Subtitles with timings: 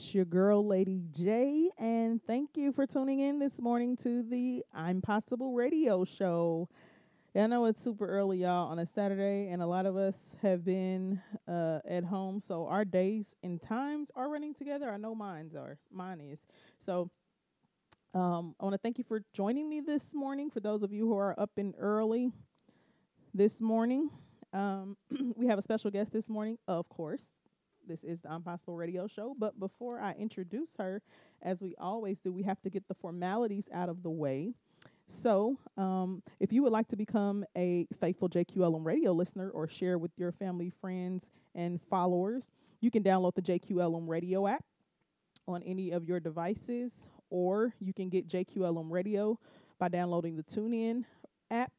[0.00, 4.64] It's your girl, Lady J, and thank you for tuning in this morning to the
[4.72, 6.70] I'm Possible radio show.
[7.34, 10.16] Yeah, I know it's super early, y'all, on a Saturday, and a lot of us
[10.40, 14.90] have been uh, at home, so our days and times are running together.
[14.90, 15.76] I know mine's are.
[15.92, 16.46] Mine is.
[16.82, 17.10] So
[18.14, 20.48] um, I want to thank you for joining me this morning.
[20.48, 22.32] For those of you who are up and early
[23.34, 24.08] this morning,
[24.54, 24.96] um,
[25.36, 27.39] we have a special guest this morning, of course.
[27.90, 29.34] This is the I'm Possible Radio Show.
[29.36, 31.02] But before I introduce her,
[31.42, 34.54] as we always do, we have to get the formalities out of the way.
[35.08, 39.98] So, um, if you would like to become a faithful JQLM radio listener or share
[39.98, 42.44] with your family, friends, and followers,
[42.80, 44.64] you can download the JQLM radio app
[45.48, 46.92] on any of your devices,
[47.28, 49.36] or you can get JQLM radio
[49.80, 51.06] by downloading the TuneIn
[51.50, 51.72] app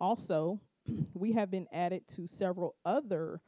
[0.00, 0.60] Also,
[1.14, 3.40] we have been added to several other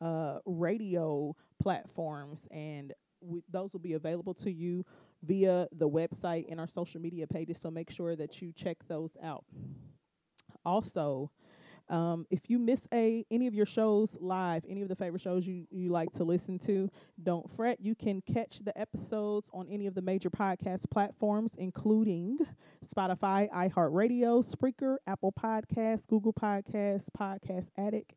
[0.00, 4.84] uh, radio platforms, and we, those will be available to you
[5.22, 7.58] via the website and our social media pages.
[7.58, 9.44] So make sure that you check those out.
[10.64, 11.30] Also,
[11.90, 15.44] um, if you miss a any of your shows live, any of the favorite shows
[15.44, 16.88] you, you like to listen to,
[17.20, 17.80] don't fret.
[17.80, 22.38] You can catch the episodes on any of the major podcast platforms, including
[22.86, 28.14] Spotify, iHeartRadio, Spreaker, Apple Podcasts, Google Podcasts, Podcast Addict,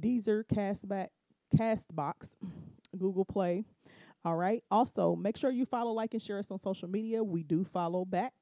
[0.00, 1.08] Deezer, Castback,
[1.56, 2.36] Castbox,
[2.96, 3.64] Google Play,
[4.26, 4.64] all right.
[4.72, 7.22] Also, make sure you follow, like, and share us on social media.
[7.22, 8.32] We do follow back.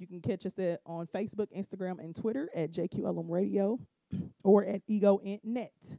[0.00, 3.78] You can catch us at, on Facebook, Instagram, and Twitter at JQLM Radio
[4.42, 5.96] or at Ego Net.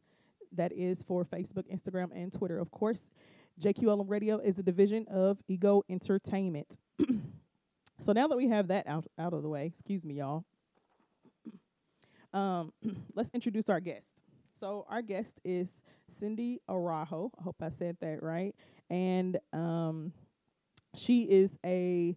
[0.52, 2.59] That is for Facebook, Instagram, and Twitter.
[2.59, 3.06] Of course,
[3.62, 6.78] JQLM Radio is a division of Ego Entertainment.
[8.02, 10.44] so now that we have that out, out of the way, excuse me, y'all.
[12.34, 12.74] Um,
[13.14, 14.09] let's introduce our guest.
[14.59, 17.31] So our guest is Cindy Araujo.
[17.40, 18.56] I hope I said that right
[18.94, 20.14] and um,
[20.96, 22.16] she is a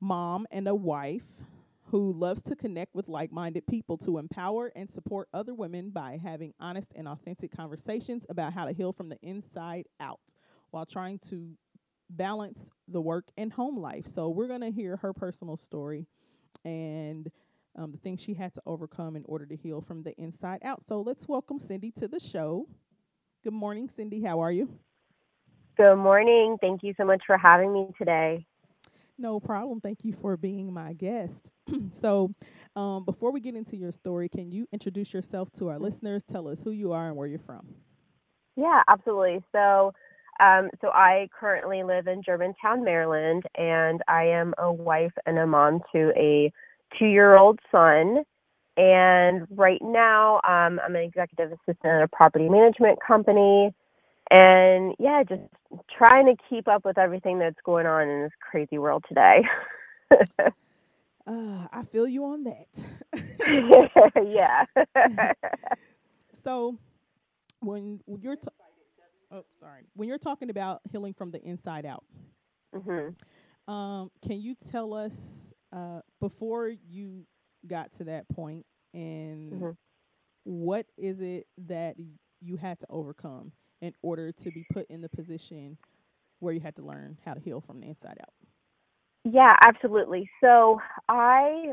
[0.00, 1.24] mom and a wife
[1.90, 6.20] who loves to connect with like minded people to empower and support other women by
[6.22, 10.20] having honest and authentic conversations about how to heal from the inside out
[10.70, 11.50] while trying to
[12.10, 14.06] balance the work and home life.
[14.06, 16.06] So, we're going to hear her personal story
[16.64, 17.28] and
[17.76, 20.86] um, the things she had to overcome in order to heal from the inside out.
[20.86, 22.68] So, let's welcome Cindy to the show.
[23.42, 24.22] Good morning, Cindy.
[24.22, 24.68] How are you?
[25.76, 26.56] Good morning.
[26.60, 28.46] Thank you so much for having me today.
[29.18, 29.80] No problem.
[29.80, 31.50] Thank you for being my guest.
[31.90, 32.32] so,
[32.76, 36.22] um, before we get into your story, can you introduce yourself to our listeners?
[36.22, 37.74] Tell us who you are and where you're from.
[38.56, 39.42] Yeah, absolutely.
[39.50, 39.92] So,
[40.38, 45.46] um, so I currently live in Germantown, Maryland, and I am a wife and a
[45.46, 46.52] mom to a
[46.98, 48.22] two-year-old son.
[48.76, 53.72] And right now, um, I'm an executive assistant at a property management company
[54.30, 55.42] and yeah, just
[55.96, 59.42] trying to keep up with everything that's going on in this crazy world today.
[60.10, 60.46] uh,
[61.26, 62.84] I feel you on that.
[64.26, 64.64] yeah.
[66.32, 66.78] so
[67.60, 68.50] when you're ta-
[69.32, 72.04] oh sorry when you're talking about healing from the inside out,
[72.74, 73.72] mm-hmm.
[73.72, 77.26] um, can you tell us uh, before you
[77.66, 79.70] got to that point and mm-hmm.
[80.44, 81.96] what is it that
[82.40, 83.52] you had to overcome?
[83.84, 85.76] In order to be put in the position
[86.40, 88.32] where you had to learn how to heal from the inside out?
[89.24, 90.28] Yeah, absolutely.
[90.42, 91.72] So I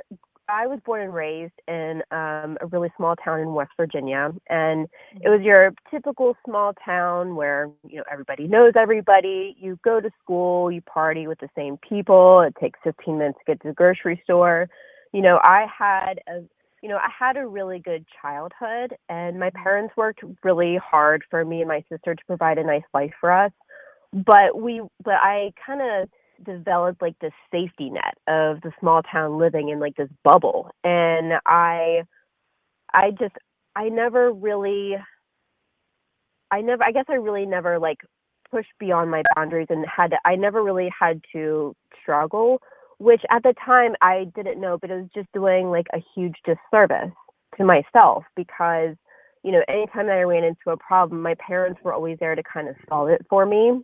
[0.49, 4.87] I was born and raised in um, a really small town in West Virginia, and
[5.21, 9.55] it was your typical small town where you know everybody knows everybody.
[9.59, 12.41] You go to school, you party with the same people.
[12.41, 14.69] It takes 15 minutes to get to the grocery store.
[15.13, 16.43] You know, I had a
[16.81, 19.63] you know, I had a really good childhood, and my mm-hmm.
[19.63, 23.31] parents worked really hard for me and my sister to provide a nice life for
[23.31, 23.51] us.
[24.13, 26.09] But we, but I kind of
[26.43, 31.33] developed like this safety net of the small town living in like this bubble, and
[31.45, 32.03] I,
[32.93, 33.35] I just,
[33.75, 34.95] I never really,
[36.49, 37.99] I never, I guess I really never like
[38.49, 42.61] pushed beyond my boundaries and had, to, I never really had to struggle
[43.01, 46.35] which at the time I didn't know, but it was just doing like a huge
[46.45, 47.11] disservice
[47.57, 48.95] to myself because,
[49.43, 52.43] you know, anytime that I ran into a problem, my parents were always there to
[52.43, 53.81] kind of solve it for me.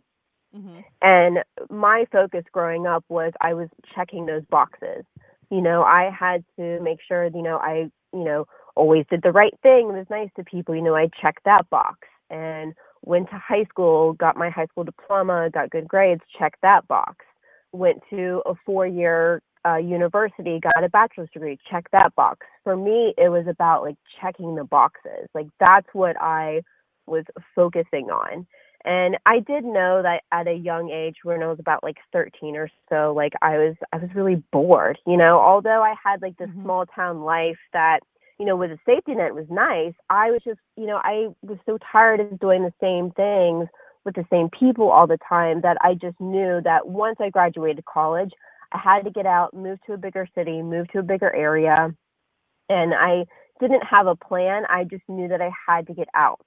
[0.56, 0.80] Mm-hmm.
[1.02, 1.38] And
[1.68, 5.04] my focus growing up was I was checking those boxes.
[5.50, 9.32] you know, I had to make sure, you know, I, you know, always did the
[9.32, 10.74] right thing, was nice to people.
[10.74, 11.98] You know, I checked that box
[12.30, 16.86] and went to high school, got my high school diploma, got good grades, checked that
[16.88, 17.24] box.
[17.72, 22.46] Went to a four year uh, university, got a bachelor's degree, check that box.
[22.64, 25.28] For me, it was about like checking the boxes.
[25.34, 26.62] Like that's what I
[27.06, 27.24] was
[27.54, 28.46] focusing on.
[28.84, 32.56] And I did know that at a young age, when I was about like 13
[32.56, 36.36] or so, like I was, I was really bored, you know, although I had like
[36.36, 36.62] this mm-hmm.
[36.62, 38.00] small town life that,
[38.38, 39.94] you know, with a safety net was nice.
[40.08, 43.68] I was just, you know, I was so tired of doing the same things
[44.08, 47.84] with the same people all the time that I just knew that once I graduated
[47.84, 48.30] college,
[48.72, 51.94] I had to get out, move to a bigger city, move to a bigger area.
[52.70, 53.26] And I
[53.60, 54.64] didn't have a plan.
[54.68, 56.46] I just knew that I had to get out.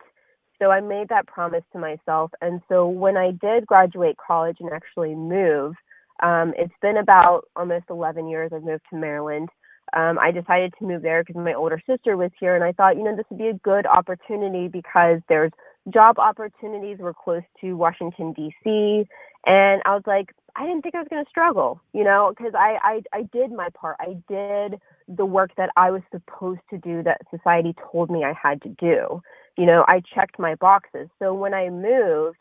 [0.59, 2.31] So I made that promise to myself.
[2.41, 5.75] And so when I did graduate college and actually move,
[6.23, 9.49] um, it's been about almost 11 years I've moved to Maryland.
[9.95, 12.95] Um, I decided to move there because my older sister was here, and I thought,
[12.95, 15.51] you know, this would be a good opportunity because there's
[15.89, 16.97] job opportunities.
[16.99, 19.07] We're close to Washington D.C.,
[19.45, 22.53] and I was like, I didn't think I was going to struggle, you know, because
[22.55, 23.95] I, I I did my part.
[23.99, 28.33] I did the work that I was supposed to do that society told me I
[28.33, 29.21] had to do.
[29.57, 31.09] You know, I checked my boxes.
[31.19, 32.37] So when I moved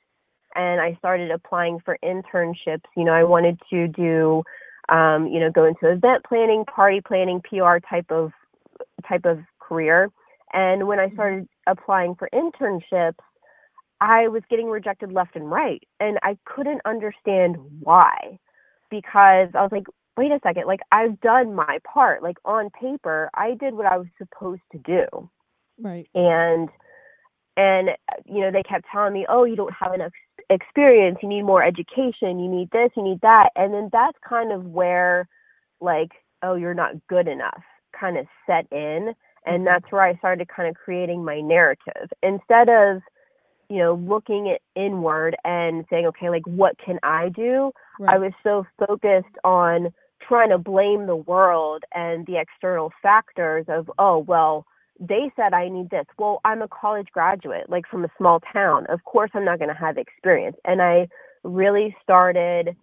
[0.55, 4.43] and I started applying for internships, you know, I wanted to do
[4.91, 8.33] um, you know, go into event planning, party planning, PR type of
[9.09, 10.11] type of career.
[10.53, 11.15] And when I mm-hmm.
[11.15, 13.15] started applying for internships,
[14.01, 15.83] I was getting rejected left and right.
[15.99, 18.39] And I couldn't understand why.
[18.91, 19.87] Because I was like,
[20.17, 22.23] wait a second, like I've done my part.
[22.23, 25.31] Like on paper, I did what I was supposed to do.
[25.79, 26.09] Right.
[26.15, 26.69] And
[27.57, 27.91] and
[28.27, 30.13] you know, they kept telling me, "Oh, you don't have enough
[30.49, 31.19] experience.
[31.23, 32.39] You need more education.
[32.39, 32.91] You need this.
[32.97, 35.29] You need that." And then that's kind of where,
[35.81, 36.11] like,
[36.43, 37.63] "Oh, you're not good enough,"
[37.99, 39.15] kind of set in.
[39.47, 39.65] And mm-hmm.
[39.65, 43.03] that's where I started kind of creating my narrative instead of
[43.71, 47.71] you know, looking it inward and saying, okay, like what can I do?
[48.01, 48.17] Right.
[48.17, 49.95] I was so focused on
[50.27, 54.67] trying to blame the world and the external factors of, oh, well,
[54.99, 56.05] they said I need this.
[56.19, 58.87] Well, I'm a college graduate, like from a small town.
[58.89, 60.57] Of course, I'm not going to have experience.
[60.65, 61.09] And I
[61.45, 62.77] really started,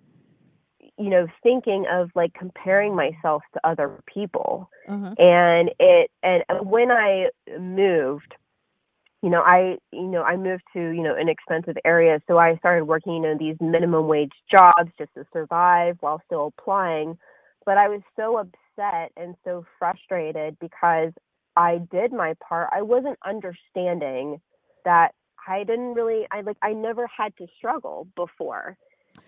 [0.97, 4.69] you know, thinking of like comparing myself to other people.
[4.87, 5.13] Uh-huh.
[5.19, 7.27] And it, and when I
[7.59, 8.33] moved,
[9.23, 12.21] you know, I, you know, I moved to, you know, an expensive area.
[12.27, 16.53] So I started working, you know, these minimum wage jobs just to survive while still
[16.57, 17.17] applying.
[17.65, 21.11] But I was so upset and so frustrated because
[21.55, 22.69] I did my part.
[22.71, 24.39] I wasn't understanding
[24.85, 25.13] that
[25.47, 28.77] I didn't really, I like, I never had to struggle before.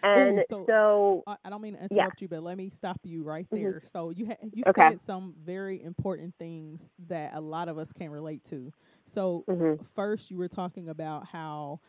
[0.04, 2.26] And Ooh, so, so, I don't mean to interrupt yeah.
[2.26, 3.64] you, but let me stop you right mm-hmm.
[3.64, 3.74] there.
[3.74, 3.88] Mm-hmm.
[3.92, 4.92] So you ha- you okay.
[4.92, 8.72] said some very important things that a lot of us can relate to.
[9.06, 9.84] So mm-hmm.
[9.96, 11.82] first, you were talking about how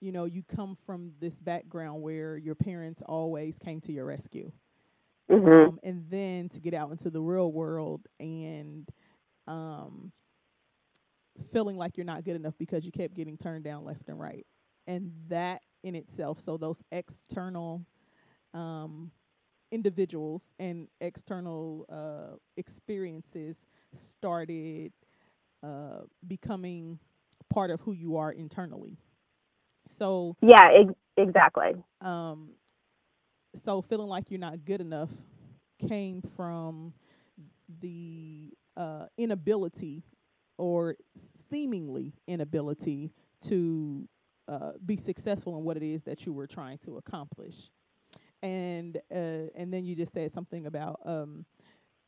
[0.00, 4.50] you know you come from this background where your parents always came to your rescue,
[5.30, 5.68] mm-hmm.
[5.68, 8.88] um, and then to get out into the real world and
[9.46, 10.10] um,
[11.52, 14.46] feeling like you're not good enough because you kept getting turned down left and right,
[14.88, 16.40] and that in itself.
[16.40, 17.86] So those external
[18.54, 19.10] um,
[19.72, 24.92] individuals and external uh, experiences started
[25.62, 26.98] uh, becoming
[27.52, 28.98] part of who you are internally.
[29.88, 31.72] So yeah, ex- exactly.
[32.00, 32.52] Um,
[33.64, 35.10] so feeling like you're not good enough
[35.88, 36.94] came from
[37.80, 40.04] the uh, inability
[40.58, 40.96] or
[41.50, 43.12] seemingly inability
[43.48, 44.08] to
[44.52, 47.70] uh, be successful in what it is that you were trying to accomplish.
[48.42, 51.44] And uh, and then you just said something about um,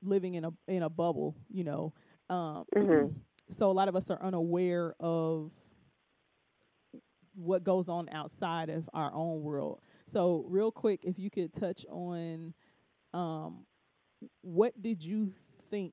[0.02, 1.92] living in a in a bubble, you know.
[2.28, 3.12] Um, mm-hmm
[3.50, 5.50] so a lot of us are unaware of
[7.34, 9.80] what goes on outside of our own world.
[10.06, 12.54] So real quick, if you could touch on
[13.12, 13.66] um,
[14.42, 15.32] what did you
[15.70, 15.92] think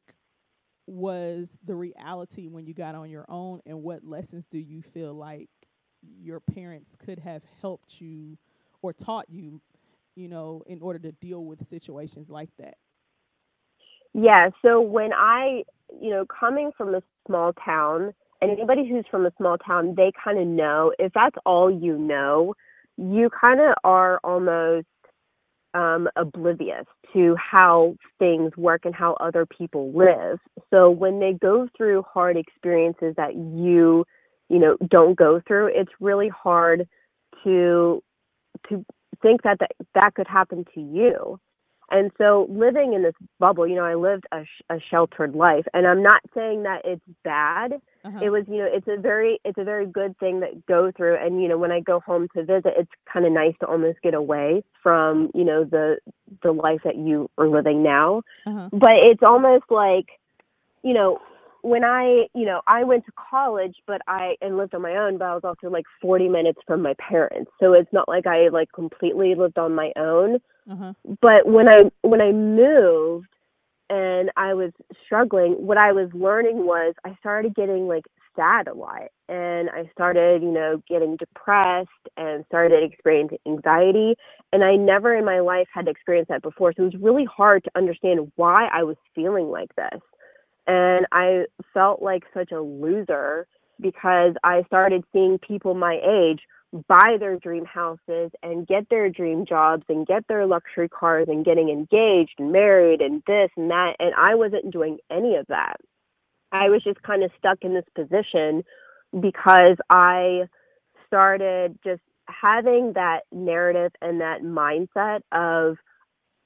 [0.88, 5.13] was the reality when you got on your own and what lessons do you feel
[5.13, 5.50] like
[6.01, 8.38] your parents could have helped you
[8.81, 9.62] or taught you,
[10.15, 12.77] you know, in order to deal with situations like that?
[14.13, 15.63] Yeah, so when I,
[16.01, 20.12] you know, coming from a small town, and anybody who's from a small town, they
[20.24, 22.55] kind of know if that's all you know,
[22.98, 24.88] you kind of are almost
[25.74, 30.39] um, oblivious to how things work and how other people live.
[30.70, 34.05] So when they go through hard experiences that you,
[34.51, 36.88] you know, don't go through, it's really hard
[37.43, 38.03] to
[38.70, 38.86] to
[39.22, 41.39] think that that, that could happen to you.
[41.89, 45.65] And so living in this bubble, you know, I lived a, sh- a sheltered life,
[45.74, 47.74] and I'm not saying that it's bad.
[48.05, 48.20] Uh-huh.
[48.24, 51.17] It was, you know, it's a very, it's a very good thing that go through.
[51.17, 54.01] And you know, when I go home to visit, it's kind of nice to almost
[54.01, 55.98] get away from, you know, the
[56.43, 58.24] the life that you are living now.
[58.46, 58.70] uh-huh.
[58.72, 60.08] But it's almost like,
[60.84, 61.20] you know,
[61.62, 65.18] when I, you know, I went to college, but I and lived on my own,
[65.18, 67.51] but I was also like 40 minutes from my parents.
[67.60, 70.39] So it's not like I like completely lived on my own
[70.70, 70.94] Uh-huh.
[71.22, 73.27] but when I when I moved
[73.89, 74.72] and I was
[75.06, 79.89] struggling, what I was learning was I started getting like sad a lot and I
[79.91, 84.15] started, you know, getting depressed and started experiencing anxiety
[84.53, 86.74] and I never in my life had experienced that before.
[86.74, 90.00] So it was really hard to understand why I was feeling like this.
[90.68, 93.48] And I felt like such a loser
[93.80, 96.41] because I started seeing people my age
[96.88, 101.44] buy their dream houses and get their dream jobs and get their luxury cars and
[101.44, 103.96] getting engaged and married and this and that.
[104.00, 105.77] And I wasn't doing any of that.
[106.51, 108.63] I was just kind of stuck in this position
[109.20, 110.44] because I
[111.08, 115.77] started just having that narrative and that mindset of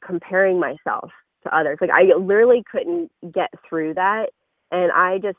[0.04, 1.12] comparing myself
[1.46, 1.78] to others.
[1.82, 4.30] Like I literally couldn't get through that.
[4.72, 5.38] And I just,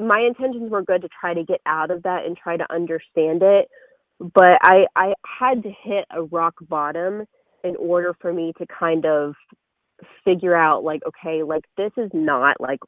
[0.00, 3.42] my intentions were good to try to get out of that and try to understand
[3.42, 3.68] it
[4.20, 7.24] but I I had to hit a rock bottom
[7.64, 9.34] in order for me to kind of
[10.24, 12.80] figure out like okay like this is not like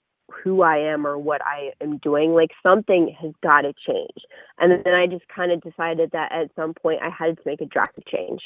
[0.45, 4.25] who I am or what I am doing like something has got to change
[4.59, 7.61] and then I just kind of decided that at some point I had to make
[7.61, 8.41] a drastic change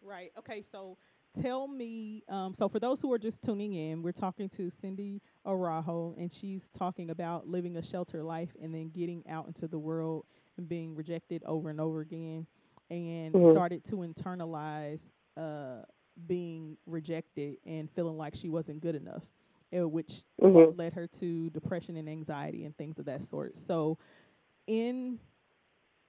[0.00, 0.32] Right.
[0.38, 0.62] Okay.
[0.62, 0.96] So
[1.40, 2.22] tell me.
[2.28, 6.32] Um, so for those who are just tuning in, we're talking to Cindy Araujo, and
[6.32, 10.26] she's talking about living a shelter life and then getting out into the world
[10.56, 12.46] and being rejected over and over again,
[12.90, 13.42] and Mhm.
[13.42, 15.82] started to internalize uh,
[16.26, 19.22] being rejected and feeling like she wasn't good enough,
[19.76, 20.72] uh, which Mhm.
[20.72, 23.56] led her to depression and anxiety and things of that sort.
[23.56, 23.98] So
[24.66, 25.18] in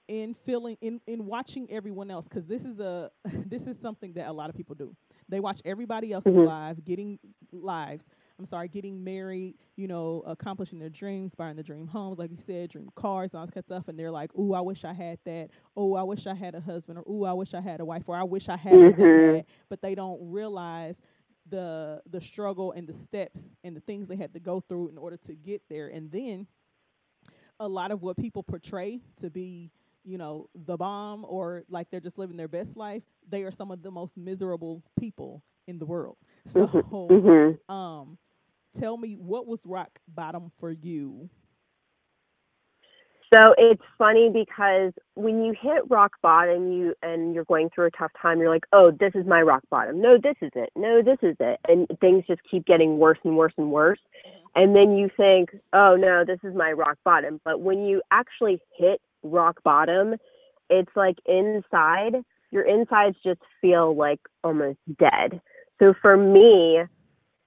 [0.07, 3.11] in feeling in in watching everyone else because this is a
[3.45, 4.95] this is something that a lot of people do
[5.29, 6.45] they watch everybody else's Mhm.
[6.45, 7.19] live getting
[7.51, 8.09] lives
[8.39, 12.37] i'm sorry getting married you know accomplishing their dreams buying the dream homes like you
[12.37, 14.93] said dream cars all this kind of stuff and they're like oh i wish i
[14.93, 17.79] had that oh i wish i had a husband or oh i wish i had
[17.81, 18.97] a wife or i wish i had Mhm.
[18.97, 21.01] had but they don't realize
[21.49, 24.97] the the struggle and the steps and the things they had to go through in
[24.97, 26.47] order to get there and then
[27.59, 29.71] a lot of what people portray to be
[30.09, 33.71] you know the bomb or like they're just living their best life they are some
[33.71, 37.59] of the most miserable people in the world so Mhm.
[37.69, 38.17] um
[38.77, 41.29] tell me what was rock bottom for you
[43.33, 47.91] So it's funny because when you hit rock bottom, you and you're going through a
[47.91, 50.01] tough time, you're like, "Oh, this is my rock bottom.
[50.01, 50.69] No, this is it.
[50.75, 53.99] No, this is it." And things just keep getting worse and worse and worse.
[54.55, 58.59] And then you think, "Oh no, this is my rock bottom." But when you actually
[58.77, 60.15] hit rock bottom,
[60.69, 62.15] it's like inside,
[62.51, 65.41] your insides just feel like almost dead.
[65.79, 66.79] So for me,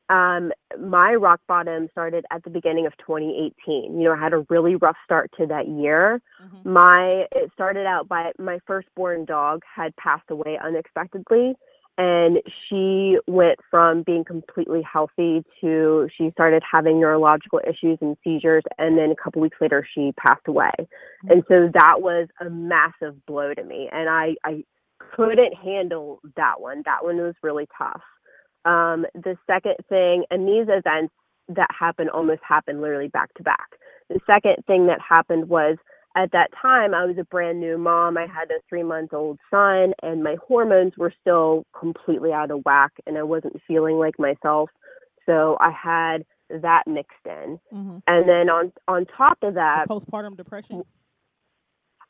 [0.09, 3.99] um, my rock bottom started at the beginning of 2018.
[3.99, 6.21] You know, I had a really rough start to that year.
[6.43, 6.65] Mhm.
[6.65, 11.55] My it started out by my firstborn dog had passed away unexpectedly,
[11.99, 18.63] and she went from being completely healthy to she started having neurological issues and seizures,
[18.79, 20.73] and then a couple weeks later she passed away.
[21.29, 24.65] And so that was a massive blow to me, and I I
[25.15, 26.83] couldn't handle that one.
[26.85, 28.03] That one was really tough.
[28.65, 31.13] Um, the second thing, and these events
[31.49, 33.69] that happened almost happened literally back to back.
[34.09, 35.77] The second thing that happened was
[36.17, 38.17] at that time, I was a brand new mom.
[38.17, 42.65] I had a three month old son, and my hormones were still completely out of
[42.65, 44.71] whack, and I wasn't feeling like myself.
[45.27, 47.59] So I had that mixed in.
[47.73, 47.99] mm-hmm.
[48.07, 50.83] And then on on top of that, postpartum depression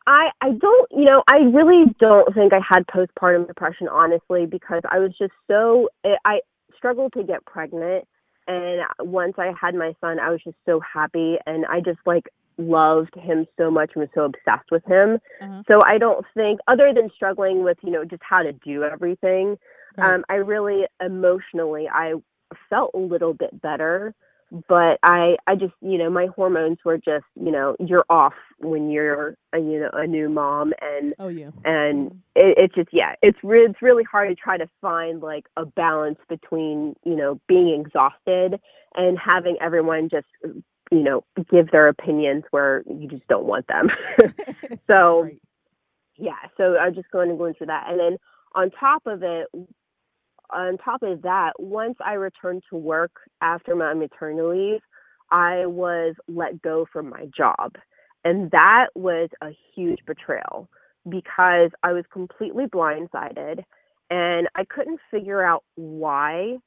[0.06, 4.82] I I don't you know I really don't think I had postpartum depression honestly because
[4.90, 6.40] I was just so I I
[6.76, 8.06] struggled to get pregnant
[8.48, 12.24] and once I had my son I was just so happy and I just like
[12.58, 15.62] loved him so much and was so obsessed with him uh-huh.
[15.68, 19.56] so I don't think other than struggling with you know just how to do everything
[19.96, 20.14] Right.
[20.14, 22.14] um I really emotionally I
[22.70, 24.14] felt a little bit better
[24.68, 28.90] but I I just you know my hormones were just you know you're off when
[28.90, 32.16] you're a, you know a new mom and oh yeah and Mhm.
[32.36, 35.64] it, it's just yeah it's re- it's really hard to try to find like a
[35.64, 38.60] balance between you know being exhausted
[38.94, 40.26] and having everyone just
[40.90, 43.88] you know give their opinions where you just don't want them
[44.86, 45.40] so Right.
[46.18, 48.16] yeah so i'm just going to go into that and then
[48.54, 49.46] on top of it
[50.50, 54.80] on top of that, once I returned to work after my maternity leave,
[55.30, 57.74] I was let go from my job.
[58.24, 60.68] And that was a huge betrayal
[61.08, 63.62] because I was completely blindsided
[64.10, 66.58] and I couldn't figure out why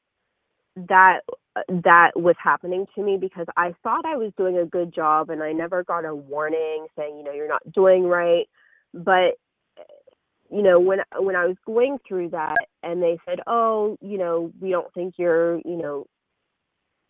[0.76, 1.22] that
[1.56, 5.30] Uh, that was happening to me because I thought I was doing a good job
[5.30, 8.48] and I never got a warning saying, you know, you're not doing right.
[8.94, 9.36] But
[10.52, 14.52] you know, when when I was going through that and they said, "Oh, you know,
[14.62, 16.06] we don't think you're, you know,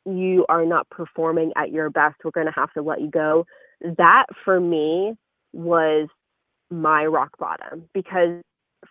[0.05, 2.15] you are not performing at your best.
[2.23, 3.45] We're going to have to let you go."
[3.97, 5.15] That for me
[5.53, 6.07] was
[6.71, 8.41] my rock bottom because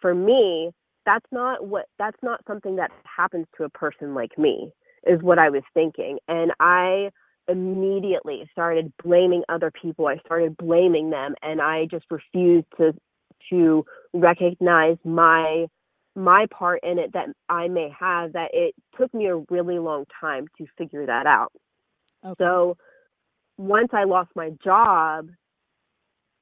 [0.01, 0.73] for me,
[1.07, 4.73] that's not what that's not something that happens to a person like me
[5.07, 6.19] is what I was thinking.
[6.29, 7.11] And I
[7.49, 10.07] immediately started blaming other people.
[10.07, 12.95] I started blaming them and I just refused to
[13.51, 13.85] to
[14.15, 15.67] recognize my
[16.17, 20.05] my part in it that I may have that it took me a really long
[20.21, 21.53] time to figure that out.
[22.25, 22.35] Okay.
[22.39, 22.77] So
[23.59, 25.29] once I lost my job,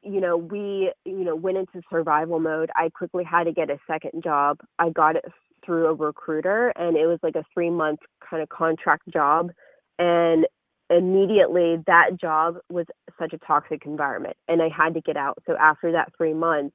[0.03, 2.71] you know, we, you know, went into survival mode.
[2.75, 4.59] I quickly had to get a second job.
[4.79, 5.25] I got it
[5.65, 9.51] through a recruiter and it was like a 3 month kind of contract job
[9.99, 10.47] and
[10.91, 12.87] immediately that job was
[13.19, 15.39] such a toxic environment and I had to get out.
[15.47, 16.75] So after that 3 months,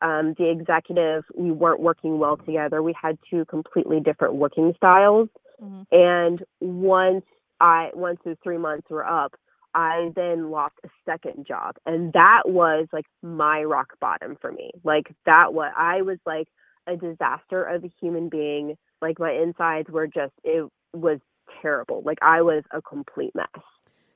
[0.00, 2.82] um, the executive, we weren't working well together.
[2.82, 5.28] We had two completely different working styles.
[5.62, 5.82] Mm-hmm.
[5.90, 7.24] And once
[7.60, 9.34] I, once those three months were up,
[9.74, 11.76] I then lost a second job.
[11.84, 14.70] And that was like my rock bottom for me.
[14.84, 16.48] Like that was, I was like
[16.88, 18.76] a disaster of a human being.
[19.00, 21.20] Like my insides were just, it was
[21.62, 22.02] terrible.
[22.04, 23.46] Like I was a complete mess.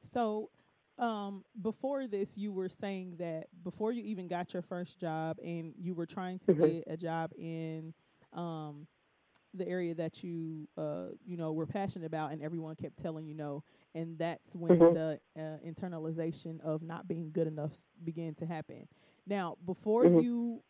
[0.03, 0.51] So,
[0.99, 5.73] um, before this, you were saying that before you even got your first job and
[5.79, 6.65] you were trying to mm-hmm.
[6.65, 7.95] get a job in
[8.33, 8.87] um,
[9.55, 13.35] the area that you, uh, you know, were passionate about, and everyone kept telling you
[13.35, 13.65] no.
[13.95, 14.95] And that's when mm-hmm.
[14.95, 18.87] the uh, internalization of not being good enough began to happen.
[19.27, 20.21] Now, before mm-hmm.
[20.21, 20.63] you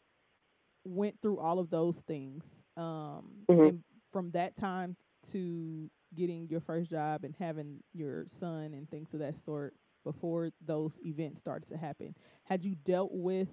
[0.85, 2.45] went through all of those things,
[2.77, 3.61] um, mm-hmm.
[3.61, 4.97] and from that time
[5.31, 10.51] to getting your first job and having your son and things of that sort, before
[10.66, 12.14] those events started to happen.
[12.45, 13.49] Had you dealt with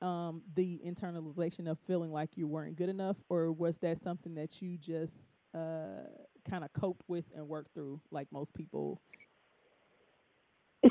[0.00, 4.60] um, the internalization of feeling like you weren't good enough, or was that something that
[4.60, 5.14] you just
[5.54, 6.08] uh,
[6.48, 9.00] kind of coped with and worked through, like most people?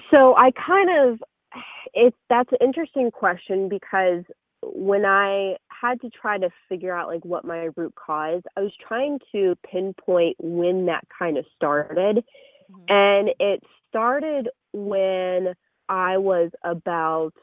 [0.10, 1.20] So I kind of,
[1.94, 4.24] it's that's an interesting question because
[4.64, 8.74] when I had to try to figure out like what my root cause, I was
[8.88, 12.24] trying to pinpoint when that kind of started.
[12.72, 12.84] Mm-hmm.
[12.90, 15.54] And it started when
[15.90, 17.34] I was about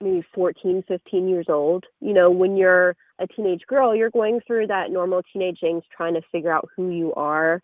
[0.00, 1.84] maybe 14, 15 years old.
[2.00, 6.14] You know, when you're a teenage girl, you're going through that normal teenage angst trying
[6.14, 7.62] to figure out who you are.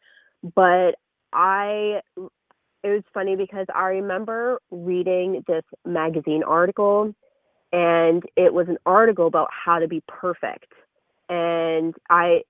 [0.54, 0.96] But
[1.32, 7.14] I, it was funny because I remember reading this magazine article,
[7.74, 10.72] and it was an article about how to be perfect.
[11.28, 12.42] And I,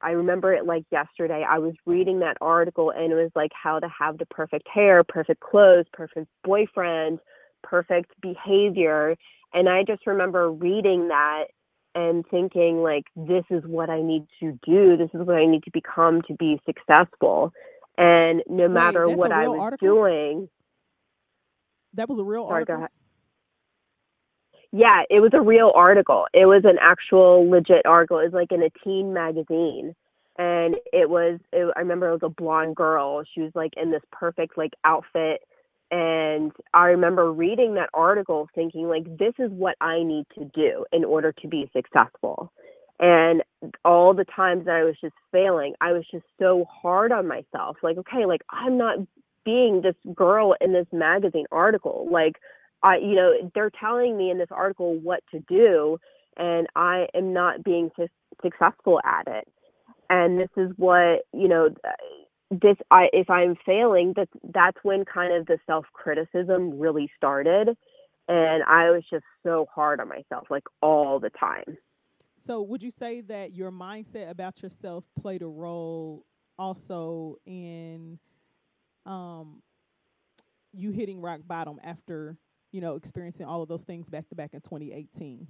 [0.00, 1.44] I remember it like yesterday.
[1.46, 5.04] I was reading that article and it was like how to have the perfect hair,
[5.04, 7.18] perfect clothes, perfect boyfriend,
[7.62, 9.14] perfect behavior.
[9.52, 11.44] And I just remember reading that
[11.94, 14.96] and thinking like this is what I need to do.
[14.96, 17.52] This is what I need to become to be successful.
[17.98, 19.88] And no Wait, matter what I was article?
[19.88, 20.48] doing.
[21.94, 22.88] That was a real sorry, article.
[24.72, 26.26] Yeah, it was a real article.
[26.32, 28.18] It was an actual legit article.
[28.18, 29.94] It was like in a teen magazine.
[30.38, 33.22] And it was, it, I remember it was a blonde girl.
[33.34, 35.42] She was like in this perfect like outfit.
[35.90, 40.86] And I remember reading that article thinking, like, this is what I need to do
[40.90, 42.50] in order to be successful.
[42.98, 43.42] And
[43.84, 47.76] all the times that I was just failing, I was just so hard on myself.
[47.82, 49.00] Like, okay, like, I'm not
[49.44, 52.08] being this girl in this magazine article.
[52.10, 52.36] Like,
[52.82, 55.98] I, you know, they're telling me in this article what to do,
[56.36, 58.06] and I am not being su-
[58.42, 59.48] successful at it.
[60.10, 61.70] And this is what, you know,
[62.50, 67.76] this, I, if I'm failing, that that's when kind of the self criticism really started.
[68.28, 71.76] And I was just so hard on myself, like all the time.
[72.36, 76.24] So, would you say that your mindset about yourself played a role
[76.58, 78.18] also in
[79.06, 79.62] um,
[80.72, 82.36] you hitting rock bottom after
[82.72, 85.46] you know, experiencing all of those things back to back in 2018.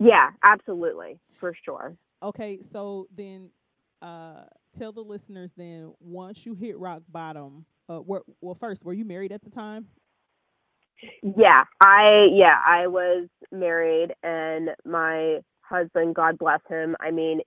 [0.00, 1.96] Yeah, absolutely, for sure.
[2.22, 3.50] Okay, so then
[4.02, 4.44] uh,
[4.76, 9.04] tell the listeners then once you hit rock bottom, uh, were, well, first, were you
[9.04, 9.86] married at the time?
[11.22, 16.96] Yeah, I yeah, I was married and my husband, God bless him.
[17.00, 17.40] I mean,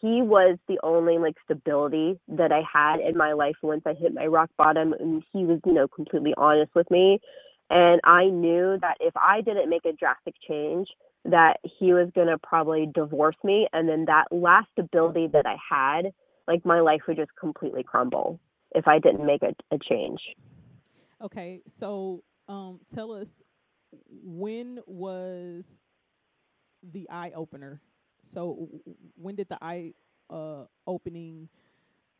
[0.00, 4.14] he was the only like stability that I had in my life once I hit
[4.14, 7.20] my rock bottom and he was, you know, completely honest with me.
[7.70, 10.88] And I knew that if I didn't make a drastic change,
[11.24, 15.56] that he was going to probably divorce me and then that last ability that I
[15.68, 16.12] had,
[16.46, 18.38] like my life would just completely crumble
[18.74, 20.20] if I didn't make a, a change.
[21.20, 23.28] Okay, so um, tell us
[24.08, 25.64] when was
[26.92, 27.80] the eye opener?
[28.22, 28.68] So
[29.16, 29.94] when did the eye
[30.30, 31.48] uh, opening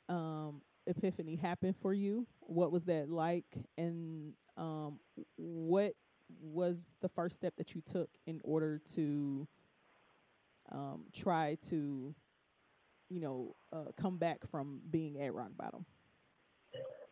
[0.09, 2.27] um, epiphany happen for you?
[2.41, 3.45] What was that like,
[3.77, 4.99] and um,
[5.37, 5.95] what
[6.41, 9.47] was the first step that you took in order to
[10.73, 12.15] um, try to,
[13.09, 15.85] you know, uh, come back from being at rock bottom?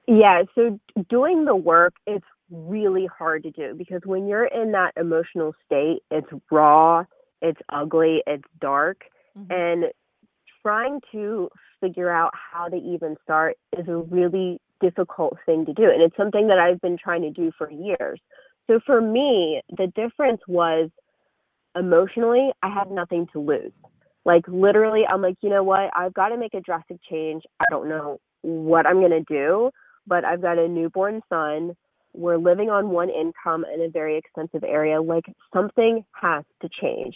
[0.07, 0.79] Yeah, so
[1.09, 6.01] doing the work, it's really hard to do because when you're in that emotional state,
[6.11, 7.05] it's raw,
[7.41, 9.05] it's ugly, it's dark,
[9.37, 9.51] mm-hmm.
[9.51, 9.85] and
[10.63, 11.49] trying to
[11.81, 15.85] figure out how to even start is a really difficult thing to do.
[15.85, 18.21] And it's something that I've been trying to do for years.
[18.67, 20.91] So for me, the difference was
[21.77, 23.73] emotionally, I had nothing to lose.
[24.25, 25.91] Like literally, I'm like, you know what?
[25.95, 27.43] I've got to make a drastic change.
[27.61, 29.71] I don't know what I'm going to do,
[30.07, 31.77] but I've got a newborn son.
[32.15, 35.03] We're living on one income in a very expensive area.
[35.03, 37.15] Like something has to change.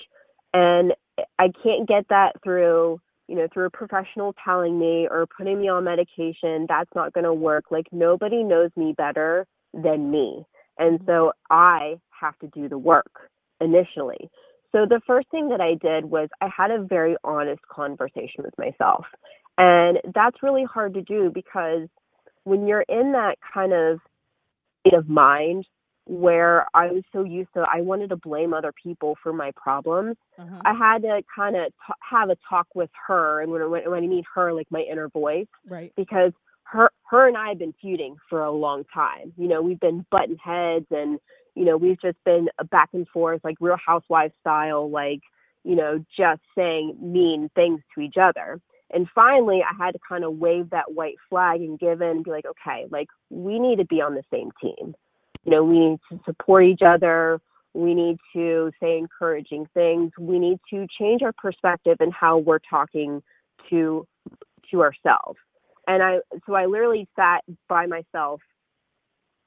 [0.53, 0.93] And
[1.39, 5.69] I can't get that through, you know, through a professional telling me or putting me
[5.69, 6.67] on medication.
[6.69, 7.67] That's not going to work.
[7.71, 10.45] Like nobody knows me better than me.
[10.79, 11.07] And mm-hmm.
[11.07, 14.31] so I have to do the work initially.
[14.73, 18.55] So the first thing that I did was I had a very honest conversation with
[18.59, 19.07] myself.
[19.57, 21.89] And that's really hard to do because
[22.45, 23.99] when you're in that kind of
[24.81, 25.67] state of mind
[26.09, 30.17] where I was so used to, I wanted to blame other people for my problems.
[30.39, 30.63] Uh-huh.
[30.65, 34.03] I had to kind of t- have a talk with her, and when, when when
[34.03, 35.93] I mean her, like my inner voice, right?
[35.97, 36.33] Because
[36.65, 39.35] her her and I have been feuding for a long time.
[39.37, 41.19] You know, we've been button heads, and
[41.55, 45.21] you know, we've just been back and forth, like Real Housewives style, like
[45.63, 48.61] you know, just saying mean things to each other.
[48.91, 52.25] And finally, I had to kind of wave that white flag and give in and
[52.25, 54.95] be like, okay, like we need to be on the same team.
[55.49, 57.41] You know, we need to support each other.
[57.73, 60.13] We need to say encouraging things.
[60.21, 63.23] We need to change our perspective and how we're talking
[63.71, 64.07] to
[64.71, 65.39] to ourselves.
[65.87, 68.43] And I so I literally sat by myself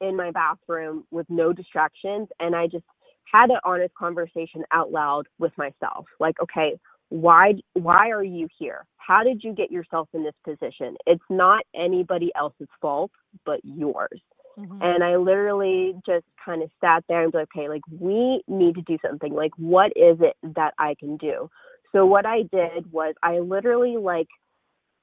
[0.02, 2.86] in my bathroom with no distractions and I just
[3.32, 6.08] had an honest conversation out loud with myself.
[6.20, 6.80] Like, okay,
[7.12, 11.62] why why are you here how did you get yourself in this position it's not
[11.76, 13.12] anybody else's fault
[13.46, 14.22] but yours
[14.58, 14.82] mm-hmm.
[14.82, 18.76] and i literally just kind of sat there and be like okay like we need
[18.76, 21.50] to do something like what is it that i can do
[21.92, 24.28] so what i did was i literally like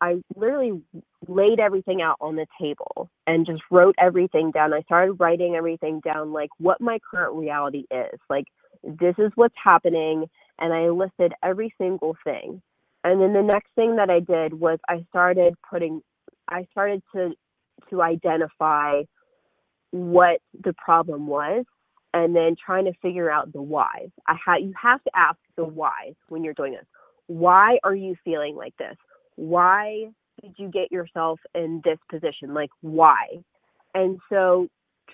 [0.01, 0.81] i literally
[1.27, 6.01] laid everything out on the table and just wrote everything down i started writing everything
[6.05, 8.45] down like what my current reality is like
[8.83, 10.27] this is what's happening
[10.59, 12.61] and I listed every single thing.
[13.05, 16.03] And then the next thing that I did was I started putting
[16.49, 17.31] I started to
[17.91, 19.03] to identify
[19.91, 21.65] what the problem was
[22.15, 24.11] and then trying to figure out the why.
[24.27, 26.87] I had you have to ask the why when you're doing this.
[27.27, 28.97] Why are you feeling like this?
[29.37, 30.07] Why
[30.43, 32.55] did you get yourself in this position?
[32.55, 33.43] Like why?
[33.95, 34.69] And so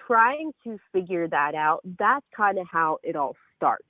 [0.06, 3.84] trying to figure that out, that's kind of how it all starts.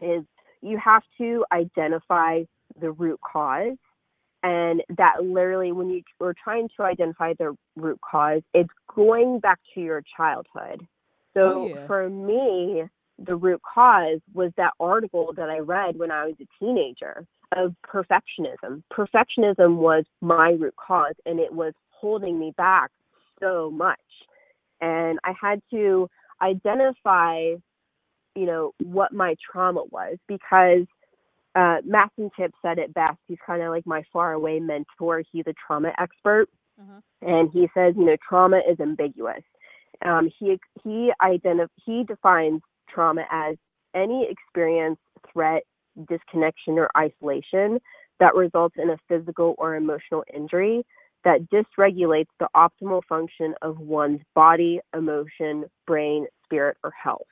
[0.00, 0.24] Is
[0.62, 2.42] you have to identify
[2.80, 3.76] the root cause.
[4.42, 9.58] And that literally, when you are trying to identify the root cause, it's going back
[9.74, 10.86] to your childhood.
[11.34, 11.86] So oh, yeah.
[11.86, 12.84] for me,
[13.18, 17.74] the root cause was that article that I read when I was a teenager of
[17.84, 18.82] perfectionism.
[18.92, 22.90] Perfectionism was my root cause, and it was holding me back
[23.40, 23.98] so much.
[24.80, 26.08] And I had to
[26.42, 27.54] identify
[28.36, 30.86] you know, what my trauma was because
[31.56, 33.16] uh, Mastin Kipp said it best.
[33.26, 35.22] He's kind of like my faraway mentor.
[35.32, 36.48] He's a trauma expert.
[36.78, 37.00] Uh-huh.
[37.22, 39.42] And he says, you know, trauma is ambiguous.
[40.04, 43.56] Um, he he identif- he defines trauma as
[43.94, 44.98] any experience,
[45.32, 45.62] threat,
[46.06, 47.80] disconnection, or isolation
[48.20, 50.84] that results in a physical or emotional injury
[51.24, 57.26] that dysregulates the optimal function of one's body, emotion, brain, spirit, or health.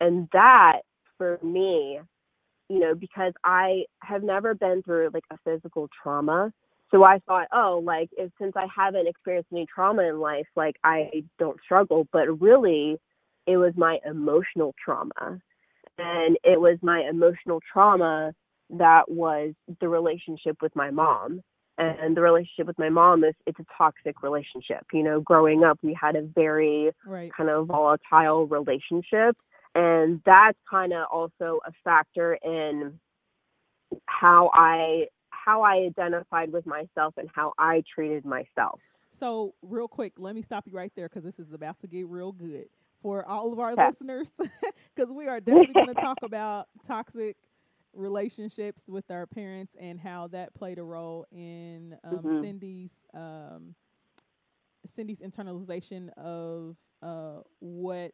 [0.00, 0.80] And that
[1.18, 2.00] for me,
[2.68, 6.52] you know, because I have never been through like a physical trauma.
[6.90, 10.76] So I thought, oh, like if since I haven't experienced any trauma in life, like
[10.84, 12.06] I don't struggle.
[12.12, 12.98] But really,
[13.46, 15.40] it was my emotional trauma.
[15.98, 18.32] And it was my emotional trauma
[18.70, 21.42] that was the relationship with my mom.
[21.80, 24.84] And the relationship with my mom is it's a toxic relationship.
[24.92, 27.32] You know, growing up, we had a very Right.
[27.32, 29.36] kind of volatile relationship.
[29.74, 32.98] And that's kind of also a factor in
[34.06, 38.80] how I how I identified with myself and how I treated myself.
[39.12, 42.06] So, real quick, let me stop you right there because this is about to get
[42.08, 42.68] real good
[43.02, 43.88] for all of our Okay.
[43.88, 44.32] listeners.
[44.94, 47.36] Because we are definitely going to talk about toxic
[47.94, 52.40] relationships with our parents and how that played a role in um, Mhm.
[52.40, 53.74] Cindy's um,
[54.86, 58.12] Cindy's internalization of uh, what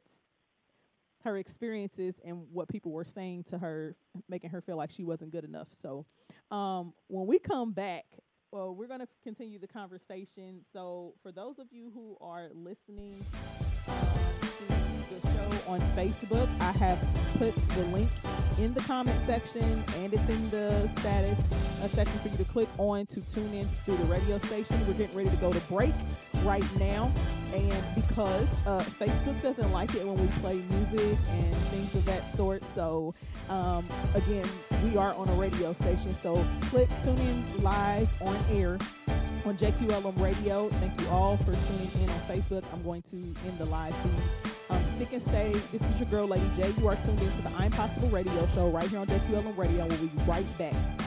[1.24, 3.96] her experiences and what people were saying to her,
[4.28, 5.68] making her feel like she wasn't good enough.
[5.70, 6.06] So,
[6.50, 8.04] um, when we come back,
[8.52, 10.60] well, we're going to continue the conversation.
[10.72, 13.24] So, for those of you who are listening
[15.10, 16.98] the show on Facebook, I have
[17.38, 18.10] put the link
[18.58, 21.38] in the comment section and it's in the status
[21.82, 24.86] uh, section for you to click on to tune in through the radio station.
[24.86, 25.94] We're getting ready to go to break
[26.42, 27.12] right now.
[27.52, 32.36] And because uh, Facebook doesn't like it when we play music and things of that
[32.36, 33.14] sort, so
[33.48, 34.44] um, again,
[34.82, 36.16] we are on a radio station.
[36.22, 38.78] So click tune in live on air
[39.44, 40.68] on JQLM Radio.
[40.70, 42.64] Thank you all for tuning in on Facebook.
[42.72, 44.43] I'm going to end the live feed.
[44.96, 45.52] Stick and stay.
[45.72, 46.72] This is your girl, Lady J.
[46.78, 49.86] You are tuned in to the I'm Possible Radio Show right here on JQLM Radio.
[49.86, 51.03] We'll be right back.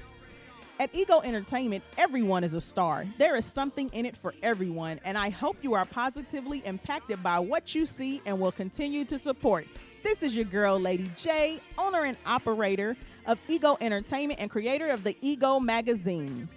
[0.80, 3.04] At Ego Entertainment, everyone is a star.
[3.18, 7.38] There is something in it for everyone, and I hope you are positively impacted by
[7.38, 9.66] what you see and will continue to support.
[10.02, 15.04] This is your girl, Lady J, owner and operator of Ego Entertainment and creator of
[15.04, 16.48] the Ego Magazine.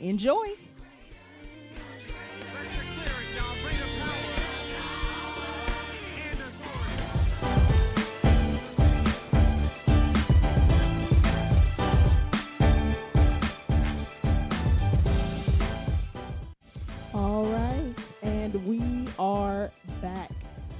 [0.00, 0.54] Enjoy.
[17.18, 18.80] All right, and we
[19.18, 20.30] are back.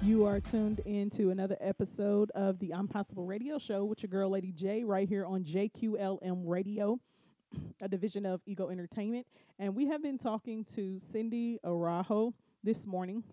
[0.03, 4.31] You are tuned into another episode of the I'm Possible Radio Show with your girl,
[4.31, 7.01] Lady J, right here on JQLM Radio,
[7.83, 9.27] a division of Ego Entertainment.
[9.59, 13.25] And we have been talking to Cindy Araujo this morning,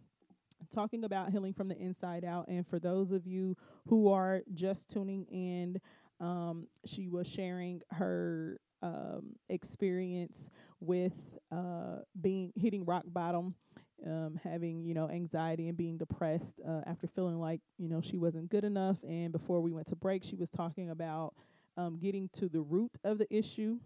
[0.74, 2.48] talking about healing from the inside out.
[2.48, 3.56] And for those of you
[3.88, 5.80] who are just tuning in,
[6.20, 11.14] um, she was sharing her um, experience with
[11.52, 13.56] uh, being hitting rock bottom,
[14.06, 18.18] um, having you know anxiety and being depressed uh, after feeling like you know she
[18.18, 18.98] wasn't good enough.
[19.04, 21.34] And before we went to break, she was talking about
[21.78, 23.80] um, getting to the root of the issue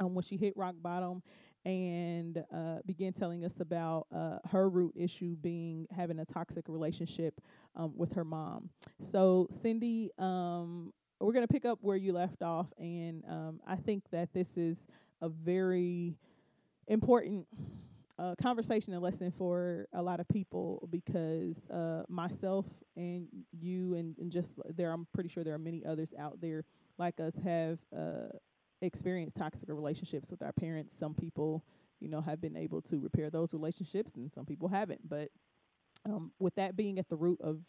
[0.00, 1.22] um, when she hit rock bottom
[1.64, 7.40] and uh, began telling us about uh, her root issue being having a toxic relationship
[7.74, 8.70] um, with her mom.
[9.00, 13.76] So, Cindy, um, we're going to pick up where you left off, and um, I
[13.76, 14.78] think that this is
[15.22, 16.14] a very
[16.88, 17.46] important
[18.18, 24.16] uh, conversation and lesson for a lot of people because uh, myself and you and,
[24.18, 26.64] and just there, I'm pretty sure there are many others out there
[26.98, 28.28] like us have uh,
[28.80, 30.94] experienced toxic relationships with our parents.
[30.98, 31.64] Some people,
[32.00, 35.06] you know, have been able to repair those relationships, and some people haven't.
[35.08, 35.28] But
[36.04, 37.60] um, with that being at the root of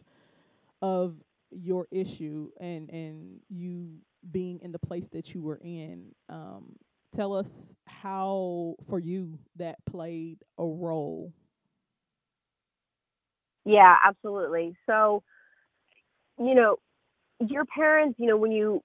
[0.81, 1.15] of
[1.51, 3.89] your issue and and you
[4.31, 6.75] being in the place that you were in um
[7.15, 11.33] tell us how for you that played a role
[13.65, 14.75] Yeah, absolutely.
[14.87, 15.23] So,
[16.39, 16.77] you know,
[17.39, 18.81] your parents, you know, when you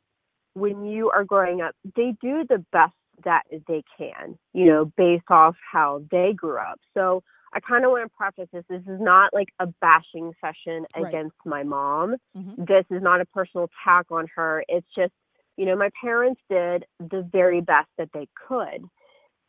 [0.55, 2.95] when you are growing up, they do the best
[3.25, 6.81] that they can, you know, based off how they grew up.
[6.95, 7.23] So,
[7.55, 8.65] I kind of want to preface this.
[8.69, 11.07] This is not like a bashing session Right.
[11.09, 12.17] against my mom.
[12.37, 12.65] mm-hmm.
[12.65, 14.65] This is not a personal attack on her.
[14.69, 15.13] It's just,
[15.57, 18.85] you know, my parents did the very best that they could.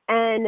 [0.10, 0.48] And,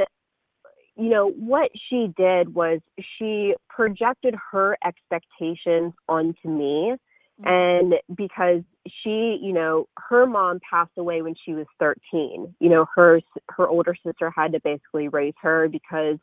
[0.98, 2.82] you know, what she did was
[3.18, 6.96] she projected her expectations onto me.
[7.42, 7.48] Mhm.
[7.50, 12.54] And because she, you know, her mom passed away when she was 13.
[12.60, 16.18] You know, her her older sister had to basically raise her because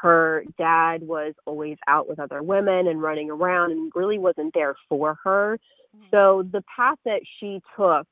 [0.00, 4.74] her dad was always out with other women and running around and really wasn't there
[4.88, 5.58] for her.
[5.96, 6.06] Mm-hmm.
[6.10, 8.06] So the path that she took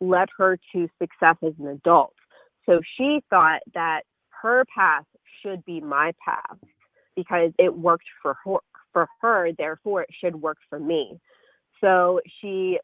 [0.00, 2.14] led her to success as an adult.
[2.66, 4.02] So she thought that
[4.42, 5.04] her path
[5.42, 6.58] should be my path
[7.16, 8.58] because it worked for her
[8.92, 11.18] for her, therefore it should work for me.
[11.80, 12.78] So she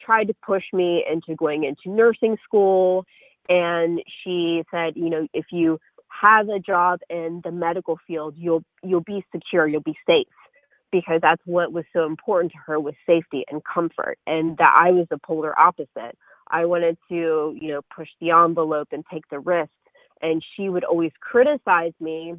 [0.00, 3.04] tried to push me into going into nursing school
[3.48, 5.78] and she said, you know, if you
[6.20, 10.26] have a job in the medical field, you'll you'll be secure, you'll be safe
[10.92, 14.92] because that's what was so important to her was safety and comfort and that I
[14.92, 16.16] was the polar opposite.
[16.48, 19.70] I wanted to, you know, push the envelope and take the risk
[20.22, 22.34] and she would always criticize me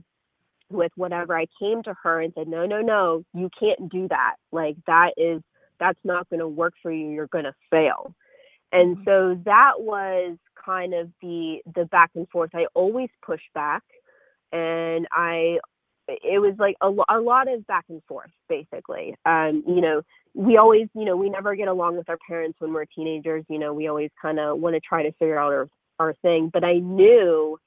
[0.70, 4.36] with whatever I came to her and said, "No, no, no, you can't do that.
[4.52, 5.42] Like that is
[5.80, 7.10] that's not going to work for you.
[7.10, 8.14] You're going to fail."
[8.72, 9.06] And Mhm.
[9.06, 12.52] so that was kind of the the back and forth.
[12.54, 13.84] I always pushed back
[14.52, 15.60] and I
[16.08, 19.16] it was like a, a lot of back and forth basically.
[19.26, 20.02] Um, you know,
[20.34, 23.60] we always, you know, we never get along with our parents when we're teenagers, you
[23.60, 26.64] know, we always kind of want to try to figure out our our thing, but
[26.64, 27.58] I knew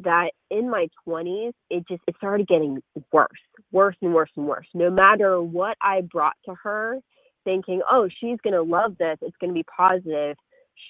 [0.00, 2.82] that in my 20s it just it started getting
[3.12, 3.28] worse
[3.72, 6.98] worse and worse and worse no matter what i brought to her
[7.44, 10.36] thinking oh she's going to love this it's going to be positive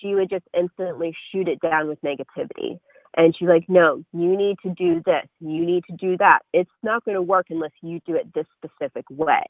[0.00, 2.78] she would just instantly shoot it down with negativity
[3.16, 6.70] and she's like no you need to do this you need to do that it's
[6.82, 9.44] not going to work unless you do it this specific way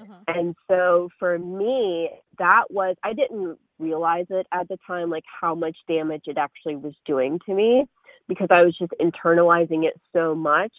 [0.00, 0.14] Uh-huh.
[0.26, 5.54] And so for me, that was, I didn't realize it at the time, like how
[5.54, 7.86] much damage it actually was doing to me
[8.28, 10.72] because I was just internalizing it so much.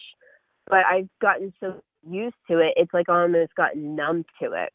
[0.66, 4.72] But I've gotten so used to it, it's like almost gotten numb to it.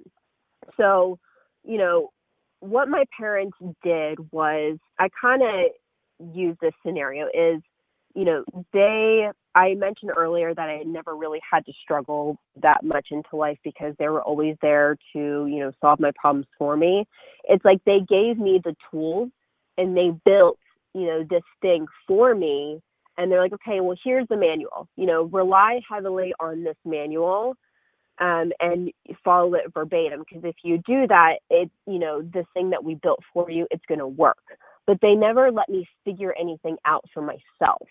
[0.77, 1.19] So,
[1.63, 2.11] you know,
[2.59, 7.61] what my parents did was I kind of used this scenario is,
[8.15, 8.43] you know,
[8.73, 13.57] they, I mentioned earlier that I never really had to struggle that much into life
[13.63, 17.05] because they were always there to, you know, solve my problems for me.
[17.45, 19.29] It's like they gave me the tools
[19.77, 20.57] and they built,
[20.93, 22.81] you know, this thing for me.
[23.17, 27.55] And they're like, okay, well, here's the manual, you know, rely heavily on this manual
[28.19, 28.91] um, and
[29.23, 30.23] follow it verbatim.
[30.27, 33.67] Because if you do that, it, you know, the thing that we built for you,
[33.71, 34.37] it's going to work.
[34.85, 37.87] But they never let me figure anything out for myself.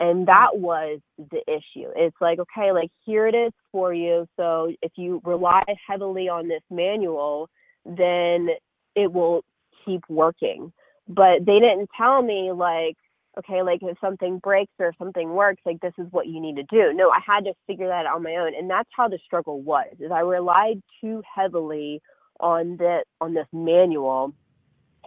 [0.00, 1.90] And that was the issue.
[1.96, 4.28] It's like, okay, like here it is for you.
[4.36, 7.48] So if you rely heavily on this manual,
[7.84, 8.48] then
[8.94, 9.44] it will
[9.84, 10.72] keep working.
[11.08, 12.96] But they didn't tell me, like,
[13.38, 16.64] okay, like if something breaks or something works, like this is what you need to
[16.64, 16.92] do.
[16.94, 18.54] No, I had to figure that out on my own.
[18.54, 22.02] And that's how the struggle was, is I relied too heavily
[22.40, 24.32] on the on this manual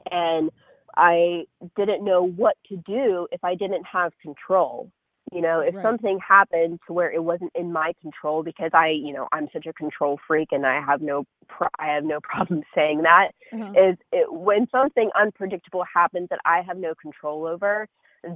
[0.10, 0.50] and
[0.98, 1.46] I
[1.78, 4.92] didn't know what to do if I didn't have control.
[5.32, 5.84] You know, if right.
[5.84, 9.66] something happened to where it wasn't in my control because I, you know, I'm such
[9.66, 13.30] a control freak and I have no pro- I have no problem saying that.
[13.54, 13.72] Uh-huh.
[13.72, 17.88] Is it, when something unpredictable happens that I have no control over,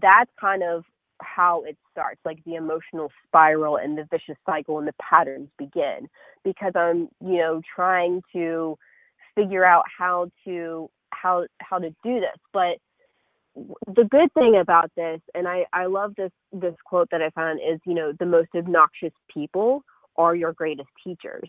[0.01, 0.83] that's kind of
[1.21, 6.07] how it starts like the emotional spiral and the vicious cycle and the patterns begin
[6.43, 8.77] because i'm you know trying to
[9.33, 12.77] figure out how to how how to do this but
[13.95, 17.59] the good thing about this and i i love this this quote that i found
[17.61, 19.81] is you know the most obnoxious people
[20.17, 21.47] are your greatest teachers.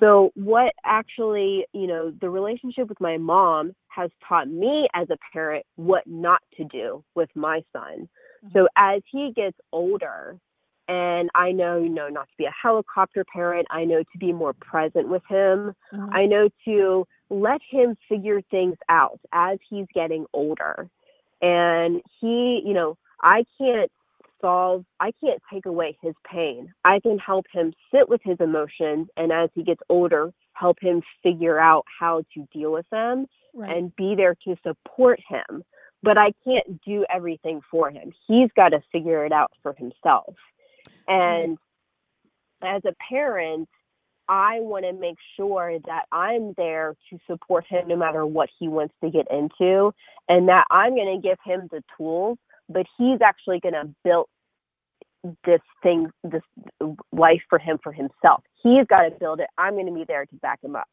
[0.00, 5.16] So what actually you know the relationship with my mom has taught me as a
[5.32, 8.08] parent what not to do with my son.
[8.44, 8.48] Mm-hmm.
[8.54, 10.38] So as he gets older,
[10.88, 14.32] and I know, you know, not to be a helicopter parent, I know to be
[14.32, 15.74] more present with him.
[15.92, 16.12] Mm-hmm.
[16.12, 20.88] I know to let him figure things out as he's getting older.
[21.40, 23.90] And he, you know, I can't
[24.42, 26.72] solve, I can't take away his pain.
[26.84, 31.02] I can help him sit with his emotions and as he gets older, help him
[31.22, 33.74] figure out how to deal with them right.
[33.74, 35.64] and be there to support him.
[36.02, 38.12] But I can't do everything for him.
[38.26, 40.34] He's got to figure it out for himself.
[41.06, 41.56] And
[42.60, 42.76] right.
[42.76, 43.68] as a parent,
[44.28, 48.68] I want to make sure that I'm there to support him no matter what he
[48.68, 49.92] wants to get into,
[50.28, 52.38] and that I'm going to give him the tools,
[52.68, 54.26] but he's actually going to build
[55.44, 56.42] this thing, this
[57.12, 58.42] life for him for himself.
[58.62, 59.46] He's got to build it.
[59.56, 60.88] I'm going to be there to back him up.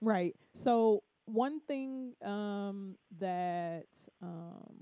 [0.00, 0.34] Right.
[0.54, 3.86] So one thing um, that
[4.22, 4.74] um,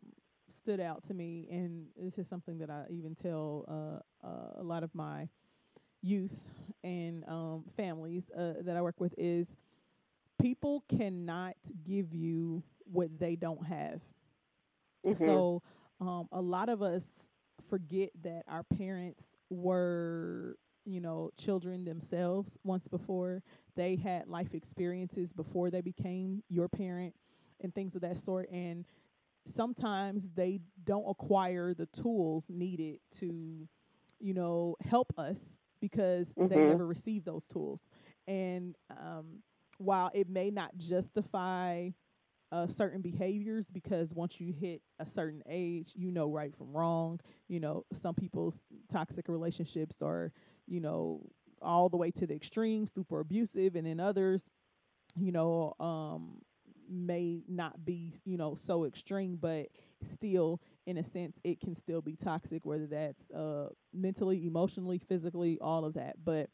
[0.51, 4.63] stood out to me, and this is something that I even tell uh, uh, a
[4.63, 5.29] lot of my
[6.03, 6.45] youth
[6.85, 9.57] and um, families uh, that I work with, is
[10.41, 14.01] people cannot give you what they don't have.
[15.05, 15.25] Mm-hmm.
[15.25, 15.63] So
[16.01, 17.29] um, a lot of us
[17.69, 23.43] forget that our parents were you know children themselves once before.
[23.75, 27.15] They had life experiences before they became your parent
[27.61, 28.49] and things of that sort.
[28.51, 28.85] And
[29.45, 33.69] sometimes they don't acquire the tools needed to
[34.21, 35.39] you know help us
[35.81, 36.49] because mm-hmm.
[36.49, 37.87] they never received those tools.
[38.27, 39.43] And um,
[39.79, 41.91] while it may not justify
[42.57, 47.21] uh, certain behaviors because once you hit a certain age, you know right from wrong.
[47.49, 50.33] You know, some people's toxic relationships are,
[50.67, 51.21] you know,
[51.61, 54.49] all the way to the extreme, super abusive, and then others,
[55.17, 56.39] you know, um,
[56.89, 59.67] may not be, you know, so extreme, but
[60.03, 65.59] still, in a sense, it can still be toxic, whether that's uh, mentally, emotionally, physically,
[65.61, 66.17] all of that.
[66.25, 66.49] But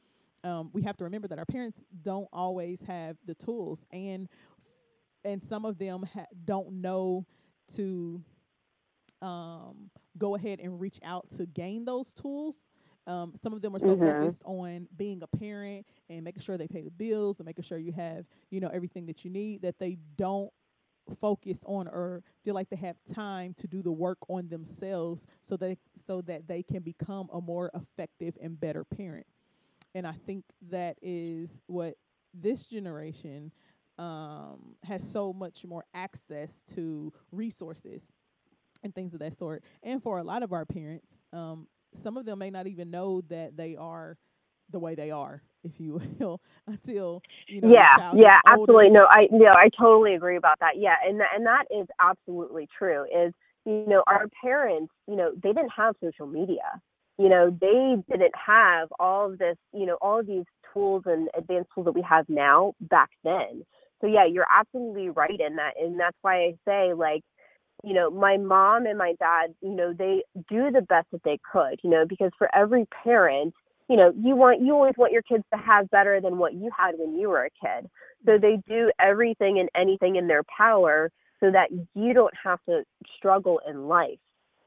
[0.44, 4.28] um, we have to remember that our parents don't always have the tools, and
[5.24, 7.26] and some of them ha- don't know
[7.76, 8.22] to
[9.20, 12.64] um, go ahead and reach out to gain those tools.
[13.06, 14.20] Um, some of them are so mm-hmm.
[14.20, 17.78] focused on being a parent and making sure they pay the bills and making sure
[17.78, 20.52] you have, you know, everything that you need that they don't
[21.20, 25.56] focus on or feel like they have time to do the work on themselves so
[25.56, 29.26] they so that they can become a more effective and better parent.
[29.94, 31.94] And I think that is what
[32.32, 33.52] this generation
[33.98, 38.02] um, has so much more access to resources
[38.82, 39.62] and things of that sort.
[39.82, 43.20] And for a lot of our parents, um, some of them may not even know
[43.28, 44.18] that they are
[44.70, 45.42] the way they are.
[45.64, 47.68] if you will, until you know.
[47.68, 48.90] Yeah, yeah, absolutely.
[48.90, 50.76] No, I no, I totally agree about that.
[50.76, 53.04] Yeah, and and that is absolutely true.
[53.04, 53.32] Is
[53.64, 56.80] you know our parents, you know, they didn't have social media.
[57.18, 61.28] You know, they didn't have all of this, you know, all of these tools and
[61.36, 63.64] advanced tools that we have now back then.
[64.02, 67.22] So yeah, you're absolutely right in that, and that's why I say like
[67.84, 71.38] you know, my mom and my dad, you know, they do the best that they
[71.50, 73.54] could, you know, because for every parent,
[73.88, 76.70] you know, you want you always want your kids to have better than what you
[76.76, 77.90] had when you were a kid.
[78.24, 82.84] So they do everything and anything in their power so that you don't have to
[83.16, 84.18] struggle in life.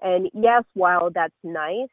[0.02, 1.88] And yes, while that's nice,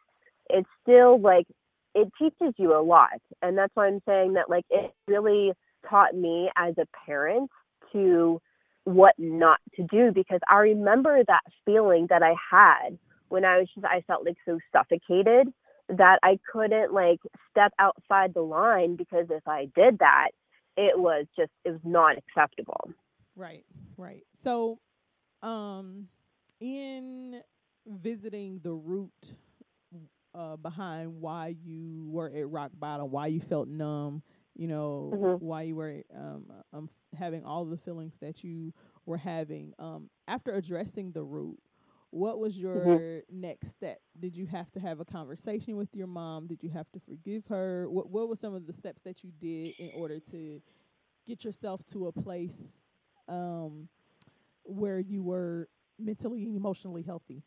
[0.51, 1.47] it's still like
[1.95, 3.21] it teaches you a lot.
[3.43, 5.53] And that's why I'm saying that like it really
[5.89, 7.51] taught me as a parent
[7.93, 8.41] to
[8.85, 13.69] what not to do because I remember that feeling that I had when I was
[13.75, 15.53] just I felt like so suffocated
[15.89, 17.21] that I couldn't like
[17.51, 20.29] step outside the line because if I did that,
[20.77, 22.91] it was just it was not acceptable.
[23.37, 23.65] Right,
[23.97, 24.25] right.
[24.35, 24.79] So,
[25.43, 26.09] um,
[26.61, 27.41] in
[27.87, 29.33] visiting the root
[30.35, 34.23] uh, behind why you were at rock bottom, why you felt numb,
[34.55, 35.45] you know, mm-hmm.
[35.45, 38.73] why you were um, um having all the feelings that you
[39.07, 39.73] were having.
[39.79, 41.59] Um, after addressing the root,
[42.11, 43.41] what was your mm-hmm.
[43.41, 44.01] next step?
[44.19, 46.47] Did you have to have a conversation with your mom?
[46.47, 47.89] Did you have to forgive her?
[47.89, 50.61] What What were some of the steps that you did in order to
[51.27, 52.79] get yourself to a place
[53.29, 53.89] um,
[54.65, 57.43] where you were mentally and emotionally healthy?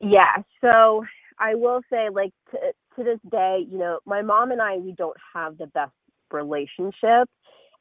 [0.00, 0.42] Yeah.
[0.60, 1.04] So
[1.38, 2.58] I will say, like to
[2.96, 5.92] to this day, you know, my mom and I we don't have the best
[6.30, 7.28] relationship,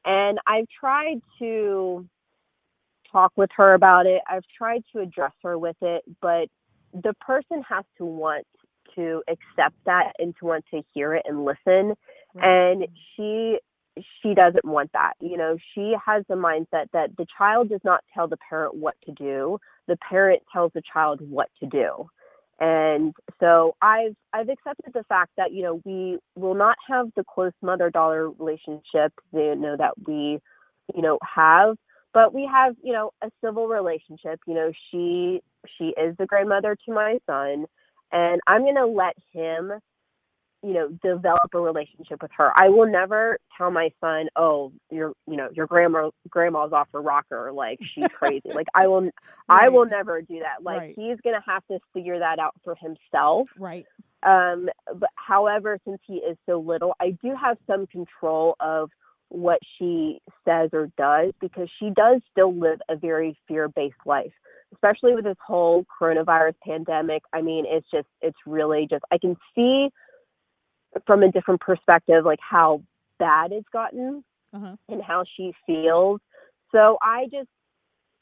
[0.05, 2.07] and I've tried to
[3.11, 4.21] talk with her about it.
[4.29, 6.47] I've tried to address her with it, but
[6.93, 8.45] the person has to want
[8.95, 11.95] to accept that and to want to hear it and listen.
[12.35, 12.39] Mm-hmm.
[12.43, 13.59] And she
[14.21, 15.13] she doesn't want that.
[15.21, 18.95] You know, she has the mindset that the child does not tell the parent what
[19.05, 19.59] to do.
[19.87, 22.09] The parent tells the child what to do.
[22.63, 27.25] And so I've I've accepted the fact that, you know, we will not have the
[27.25, 30.39] close mother daughter relationship, you know, that we,
[30.95, 31.75] you know, have
[32.13, 34.39] but we have you know a civil relationship.
[34.47, 35.41] You know she
[35.77, 37.65] she is the grandmother to my son
[38.13, 39.71] and i'm going to let him
[40.63, 45.13] you know develop a relationship with her i will never tell my son oh your
[45.27, 49.11] you know your grandma grandma's off her rocker like she's crazy like i will right.
[49.49, 50.95] i will never do that like right.
[50.95, 53.85] he's going to have to figure that out for himself right
[54.23, 58.89] um but however since he is so little i do have some control of
[59.33, 64.31] what she says or does because she does still live a very fear based life,
[64.73, 67.23] especially with this whole coronavirus pandemic.
[67.33, 69.89] I mean, it's just, it's really just, I can see
[71.05, 72.81] from a different perspective, like how
[73.19, 74.23] bad it's gotten
[74.53, 74.75] uh-huh.
[74.89, 76.19] and how she feels.
[76.71, 77.49] So I just,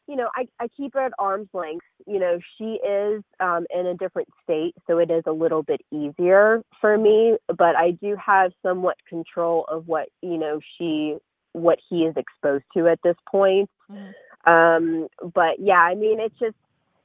[0.07, 1.85] you know, I, I keep her at arm's length.
[2.05, 5.81] You know, she is um, in a different state, so it is a little bit
[5.91, 11.15] easier for me, but I do have somewhat control of what, you know, she,
[11.53, 13.69] what he is exposed to at this point.
[13.89, 14.51] Mm-hmm.
[14.51, 16.55] Um, but yeah, I mean, it's just,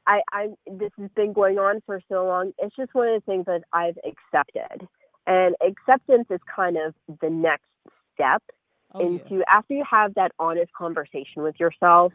[0.06, 2.52] I, I, this has been going on for so long.
[2.58, 4.88] It's just one of the things that I've accepted.
[5.26, 7.64] And acceptance is kind of the next
[8.14, 8.42] step
[8.94, 9.44] oh, into yeah.
[9.50, 12.12] after you have that honest conversation with yourself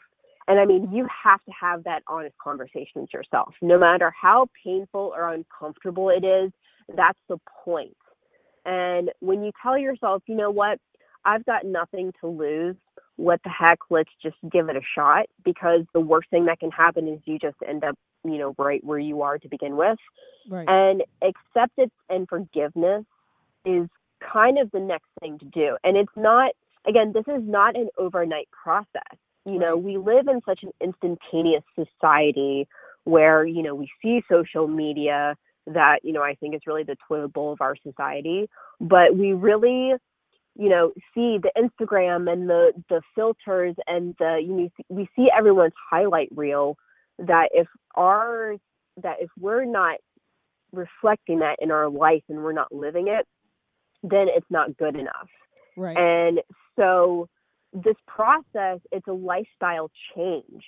[0.48, 3.54] and I mean, you have to have that honest conversation with yourself.
[3.62, 6.52] No matter how painful or uncomfortable it is,
[6.96, 7.96] that's the point.
[8.66, 10.80] And when you tell yourself, you know what,
[11.26, 12.76] I've got nothing to lose,
[13.16, 16.72] what the heck, let's just give it a shot because the worst thing that can
[16.72, 19.98] happen is you just end up, you know, right where you are to begin with.
[20.50, 20.68] Right.
[20.68, 23.06] And acceptance and forgiveness
[23.66, 23.88] is
[24.34, 25.78] kind of the next thing to do.
[25.84, 26.52] And it's not,
[26.88, 31.64] again, this is not an overnight process you know, we live in such an instantaneous
[31.76, 32.68] society
[33.06, 35.36] where, you know, we see social media
[35.68, 38.50] that, you know, I think is really the toilet bowl of our society.
[38.80, 39.94] But we really,
[40.56, 45.28] you know, see the Instagram and the the filters and the you know we see
[45.36, 46.78] everyone's highlight reel
[47.28, 48.56] that if our
[49.02, 49.98] that if we're not
[50.72, 53.28] reflecting that in our life and we're not living it,
[54.04, 55.30] then it's not good enough.
[55.78, 55.98] Right.
[55.98, 56.40] And
[56.78, 57.28] so
[57.74, 60.64] this process, it's a lifestyle change.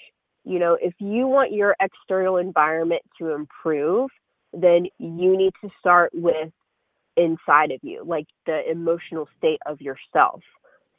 [0.46, 4.10] You know, if you want your external environment to improve,
[4.52, 6.52] then you need to start with
[7.16, 10.42] inside of you, like the emotional state of yourself.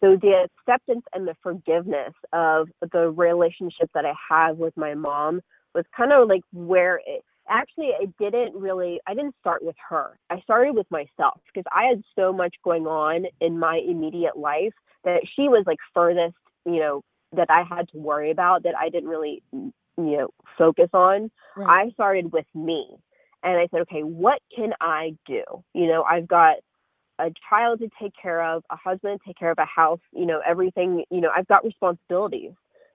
[0.01, 5.41] So the acceptance and the forgiveness of the relationship that I have with my mom
[5.75, 10.19] was kind of like where it actually it didn't really i didn't start with her.
[10.31, 14.73] I started with myself because i had so much going on in my immediate life
[15.05, 18.89] that she was like furthest you know that i had to worry about that i
[18.89, 21.31] didn't really you know focus on.
[21.57, 21.87] Right.
[21.87, 22.87] i started with me
[23.43, 25.45] and i said okay what can i do?
[25.75, 26.57] You know i've got
[27.19, 30.27] a child to take care of a husband to take care of a house you
[30.27, 32.53] know everything you know i've got responsibilities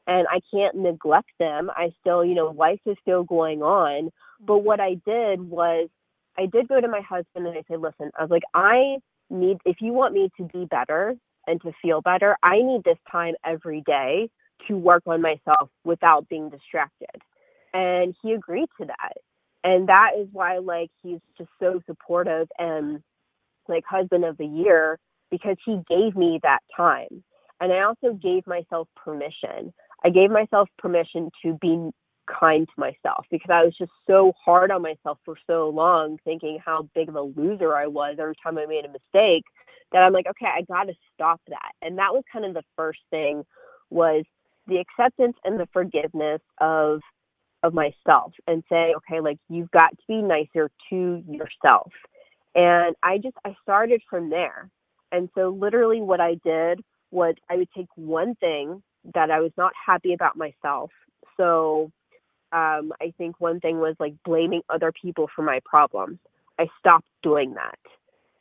[0.08, 4.54] and i can't neglect them i still you know life is still going on but
[4.54, 4.66] mm-hmm.
[4.66, 5.90] what I did was
[6.38, 8.98] I did go to my husband and I said, listen, I was like, I
[9.30, 11.16] need, if you want me to be better
[11.48, 14.30] and to feel better, I need this time every day
[14.68, 17.22] to work on myself without being distracted.
[17.74, 19.18] And he agreed to that.
[19.64, 23.02] And that is why, like, he's just so supportive and
[23.70, 25.00] like husband of the year
[25.32, 27.24] because he gave me that time.
[27.62, 29.74] And I also gave myself permission.
[30.04, 31.92] I gave myself permission to be
[32.40, 36.60] kind to myself because I was just so hard on myself for so long, thinking
[36.64, 39.44] how big of a loser I was every time I made a mistake
[39.92, 41.72] that I'm like, okay, I got to stop that.
[41.82, 43.44] And that was kind of the first thing
[43.90, 44.24] was
[44.68, 47.02] the acceptance and the forgiveness of
[47.62, 51.92] of myself and say, okay, like you've got to be nicer to yourself.
[52.56, 54.70] And I just I started from there.
[55.12, 58.84] And so literally what I did was I would take one thing
[59.16, 60.92] that I was not happy about myself.
[61.38, 61.92] So
[62.52, 66.20] um, I think one thing was like blaming other people for my problems.
[66.60, 67.80] I stopped doing that.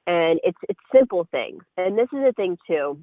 [0.06, 1.62] And it's it's simple things.
[1.76, 2.98] And this is a thing too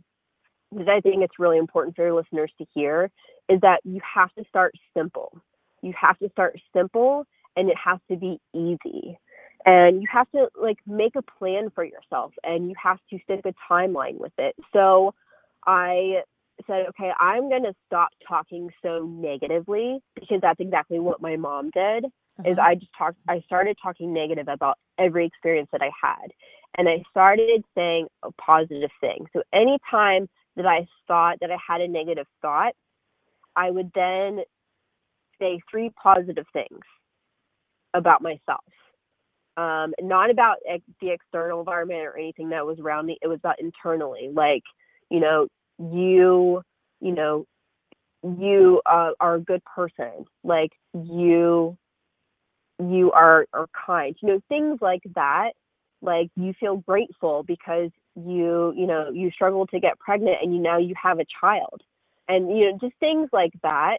[0.72, 3.10] that I think it's really important for your listeners to hear
[3.48, 5.40] is that you have to start simple.
[5.82, 7.26] You have to start simple
[7.56, 9.18] and it has to be easy.
[9.66, 13.42] And you have to like make a plan for yourself and you have to stick
[13.46, 14.56] a timeline with it.
[14.72, 15.14] So
[15.66, 16.22] I
[16.68, 21.72] said, okay, I'm going to stop talking so negatively because that's exactly what my mom
[21.72, 22.06] did.
[22.46, 22.62] Is Uh-huh.
[22.62, 26.32] I just talked, I started talking negative about every experience that I had.
[26.78, 29.26] And I started saying a positive thing.
[29.34, 32.74] So anytime that I thought that I had a negative thought,
[33.56, 34.42] I would then
[35.40, 36.82] say three positive things
[37.94, 38.64] about myself.
[39.58, 43.18] Um, not about ex- the external environment or anything that was around me.
[43.22, 44.64] It was about internally, like,
[45.10, 45.48] you know,
[45.80, 46.62] you,
[47.00, 47.46] you know,
[48.24, 50.26] you uh, are a good person.
[50.44, 51.78] Like you,
[52.80, 54.16] you are are kind.
[54.22, 55.52] You know, things like that.
[56.02, 60.62] Like you feel grateful because you, you know, you struggled to get pregnant and you
[60.62, 61.82] now you have a child,
[62.28, 63.98] and you know, just things like that.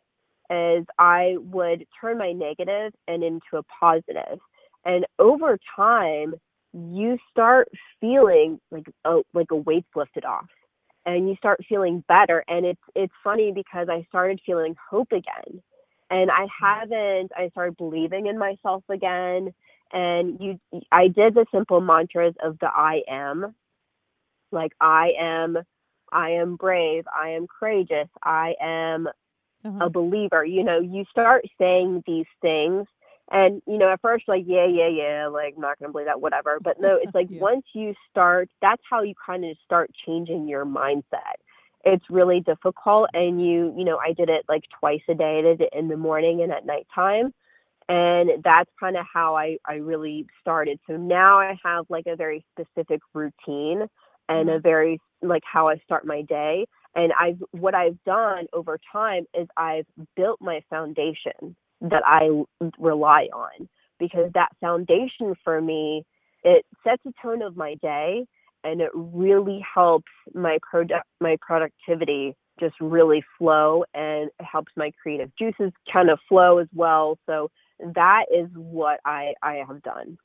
[0.48, 4.38] As I would turn my negative and into a positive,
[4.86, 6.34] and over time,
[6.74, 7.68] you start
[8.00, 10.46] feeling like a like a weight's lifted off
[11.06, 12.44] and you start feeling better.
[12.48, 15.62] And it's it's funny because i started feeling hope again
[16.10, 19.54] and i haven't i started believing in myself again.
[19.92, 20.60] And you
[20.92, 23.54] i did the simple mantras of the i am.
[24.52, 25.58] Like i am
[26.12, 29.08] i am brave i am courageous i am
[29.64, 29.86] Uh-huh.
[29.86, 30.44] a believer.
[30.44, 32.86] You know you start saying these things
[33.30, 36.20] and you know at first like yeah yeah yeah like I'm not gonna believe that
[36.20, 36.58] whatever.
[36.60, 37.40] But no it's like Yeah.
[37.40, 41.36] once you start that's how you kind of start changing your mindset.
[41.84, 45.38] It's really difficult and you you know i did it like twice a day.
[45.38, 47.32] I did it in the morning and at nighttime
[47.88, 50.78] and that's kind of how i i really started.
[50.86, 53.86] So now i have like a very specific routine
[54.28, 54.56] and mm-hmm.
[54.56, 56.66] a very like how i start my day.
[56.94, 61.56] And i've what i've done over time is i've built my foundation
[61.90, 62.44] that I
[62.78, 63.68] rely on
[63.98, 66.04] because that foundation for me
[66.44, 68.26] it sets a tone of my day
[68.62, 74.90] and it really helps my product my productivity just really flow and it helps my
[75.02, 77.18] creative juices kind of flow as well.
[77.26, 77.50] So
[77.94, 80.16] that is what i i have done.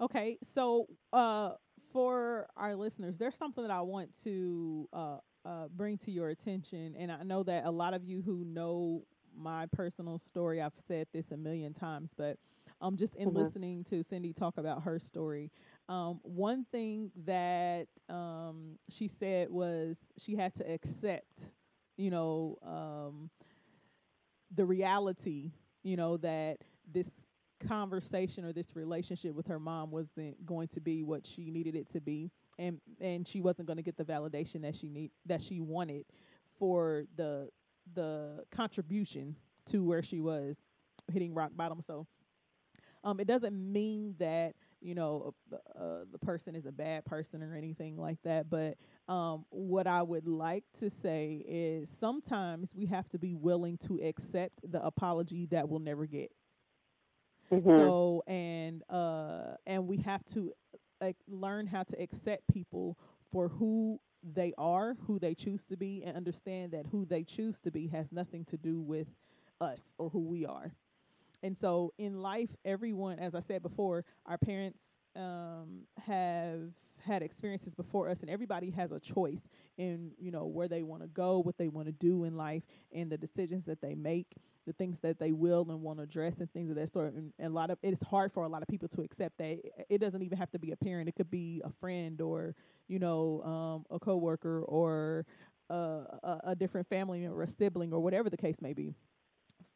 [0.00, 1.52] Okay, so uh,
[1.92, 6.94] for our listeners, there's something that I want to uh, uh, bring to your attention,
[6.98, 9.02] and I know that a lot of you who know
[9.40, 12.38] my personal story, I've said this a million times, but
[12.80, 13.34] um, just in Mhm.
[13.34, 15.50] listening to Cindy talk about her story,
[15.88, 21.50] um, one thing that um, she said was she had to accept,
[21.96, 23.30] you know, um,
[24.54, 26.58] the reality, you know, that
[26.90, 27.24] this
[27.66, 31.88] conversation or this relationship with her mom wasn't going to be what she needed it
[31.90, 35.42] to be and and she wasn't going to get the validation that she need that
[35.42, 36.04] she wanted
[36.58, 37.48] for the
[37.94, 39.36] the contribution
[39.66, 40.58] to where she was
[41.12, 42.06] hitting rock bottom so
[43.04, 47.42] um it doesn't mean that you know uh, uh, the person is a bad person
[47.42, 48.76] or anything like that but
[49.12, 53.98] um what i would like to say is sometimes we have to be willing to
[54.02, 56.30] accept the apology that we'll never get
[57.50, 57.94] Mhm.
[57.94, 60.52] So and uh and we have to
[61.00, 62.98] like learn how to accept people
[63.30, 67.58] for who they are, who they choose to be, and understand that who they choose
[67.60, 69.06] to be has nothing to do with
[69.60, 70.72] us or who we are.
[71.42, 74.80] And so in life, everyone, as I said before, our parents
[75.16, 76.60] um, have
[77.04, 79.48] had experiences before us, and everybody has a choice
[79.78, 82.62] in you know where they want to go, what they want to do in life,
[82.92, 84.36] and the decisions that they make,
[84.66, 87.14] the things that they will and want to address, and things of that sort.
[87.14, 89.58] And, and a lot of it's hard for a lot of people to accept that.
[89.88, 92.54] It- doesn't even have to be a parent; it could be a friend or
[92.88, 95.26] you know um, a coworker or
[95.70, 95.74] uh,
[96.22, 98.94] a, a different family member, a sibling, or whatever the case may be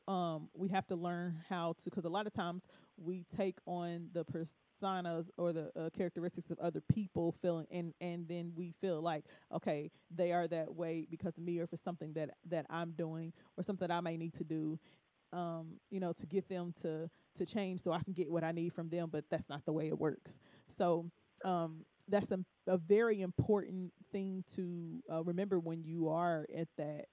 [0.09, 2.64] um, we have to learn how to because a lot of times
[2.97, 8.28] we take on the personas or the uh, characteristics of other people feeling and and
[8.28, 12.12] then we feel like okay they are that way because of me or for something
[12.12, 14.78] that that I'm doing or something that I may need to do
[15.32, 18.53] um, you know to get them to to change so I can get what I
[18.53, 20.38] need from them but that's not the way it works.
[20.68, 21.11] So
[21.45, 27.07] um, that's a, a very important thing to uh, remember when you are at that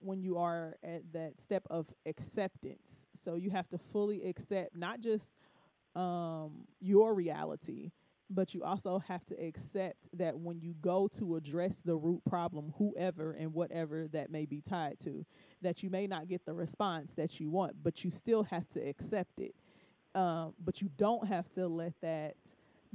[0.00, 3.06] when you are at that step of acceptance.
[3.16, 5.32] So you have to fully accept not just
[5.94, 7.90] um, your reality,
[8.30, 12.74] but you also have to accept that when you go to address the root problem,
[12.76, 15.24] whoever and whatever that may be tied to,
[15.62, 18.80] that you may not get the response that you want, but you still have to
[18.80, 19.54] accept it.
[20.14, 22.36] Um, but you don't have to let that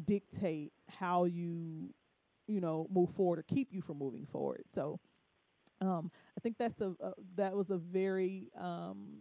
[0.03, 1.93] dictate how you,
[2.47, 4.63] you know, move forward or keep you from moving forward.
[4.69, 4.99] So,
[5.83, 9.17] um, I think that's a, a that was a very um,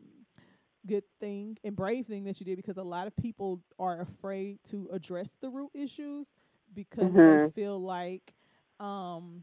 [0.87, 4.59] good thing and brave thing that you did because a lot of people are afraid
[4.71, 6.35] to address the root issues
[6.75, 7.53] because they Mhm.
[7.55, 8.35] feel like
[8.81, 9.43] um,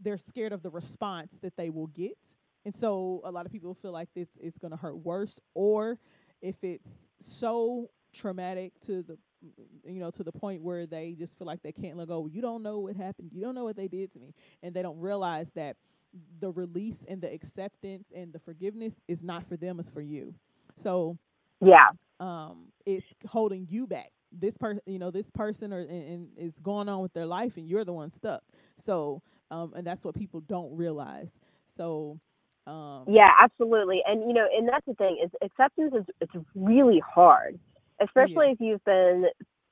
[0.00, 2.16] they're scared of the response that they will get,
[2.64, 5.98] and so a lot of people feel like this is going to hurt worse, or
[6.42, 6.90] if it's
[7.20, 9.16] so traumatic to the
[9.86, 12.26] you know to the point where they just feel like they can't let go.
[12.26, 13.30] You don't know what happened.
[13.32, 15.76] You don't know what they did to me, and they don't realize that
[16.40, 20.34] the release and the acceptance and the forgiveness is not for them; it's for you.
[20.76, 21.18] So
[21.60, 21.86] Yeah.
[22.20, 24.12] um, it's holding you back.
[24.32, 27.56] This person, you know, this person or and, and is going on with their life,
[27.56, 28.42] and you're the one stuck.
[28.78, 31.38] So, um, and that's what people don't realize.
[31.66, 32.18] So,
[32.66, 34.02] um, Yeah, absolutely.
[34.06, 37.58] And you know, and that's the thing is acceptance is it's really hard,
[38.02, 39.26] especially if you've been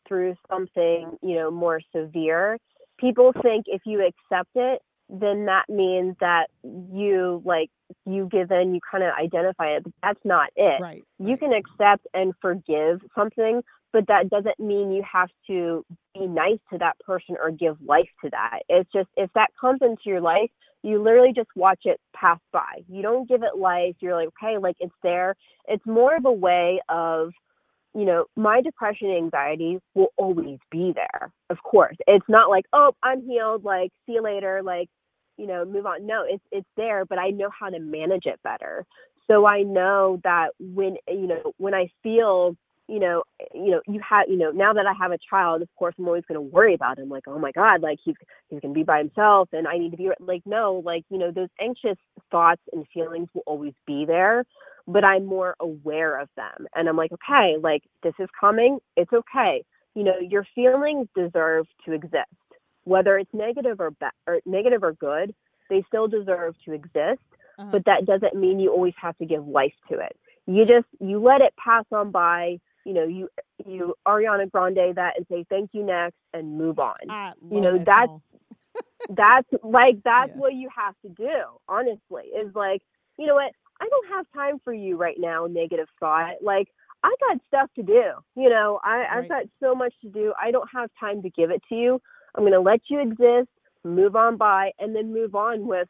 [0.08, 2.58] through something, you know, more severe.
[2.98, 4.80] People think if you accept it,
[5.12, 6.46] then that means that
[6.92, 7.70] you like
[8.06, 10.80] you give in, you kind of identify it, but that's not it.
[10.80, 11.02] right.
[11.18, 15.84] You can accept and forgive something, but that doesn't mean you have to
[16.14, 18.60] be nice to that person or give life to that.
[18.68, 20.50] It's just if that comes into your life,
[20.82, 22.82] you literally just watch it pass by.
[22.88, 23.96] You don't give it life.
[24.00, 25.34] You're like, okay, like it's there.
[25.66, 27.32] It's more of a way of,
[27.94, 31.32] you know, my depression and anxiety will always be there.
[31.50, 31.96] Of course.
[32.06, 34.88] It's not like, oh, I'm healed, like see you later, like,
[35.36, 36.06] you know, move on.
[36.06, 38.84] No, it's it's there, but I know how to manage it better.
[39.26, 42.56] So I know that when you know, when I feel
[42.90, 43.22] you know,
[43.54, 46.08] you know, you have, you know, now that I have a child, of course, I'm
[46.08, 47.08] always going to worry about him.
[47.08, 48.16] Like, oh my God, like he's
[48.48, 51.16] he's going to be by himself, and I need to be like, no, like, you
[51.16, 51.96] know, those anxious
[52.32, 54.44] thoughts and feelings will always be there,
[54.88, 58.80] but I'm more aware of them, and I'm like, okay, like this is coming.
[58.96, 59.62] It's okay.
[59.94, 62.26] You know, your feelings deserve to exist,
[62.84, 65.34] whether it's negative or ba- or negative or good.
[65.68, 67.20] They still deserve to exist,
[67.58, 67.68] Uh-huh.
[67.72, 70.16] but that doesn't mean you always have to give life to it.
[70.46, 73.28] You just you let it pass on by you know, you
[73.66, 76.96] you Ariana Grande that and say thank you next and move on.
[77.50, 78.20] You know, that's-
[79.08, 80.36] That's like that's Yeah.
[80.40, 81.34] what you have to do,
[81.68, 82.24] honestly.
[82.36, 82.82] Is like,
[83.18, 83.52] you know what?
[83.80, 86.42] I don't have time for you right now, negative thought.
[86.42, 86.68] Like
[87.02, 88.04] I got stuff to do.
[88.36, 90.34] You know, I, I've got so much to do.
[90.40, 92.00] I don't have time to give it to you.
[92.34, 93.48] I'm gonna let you exist,
[93.84, 95.88] move on by, and then move on with,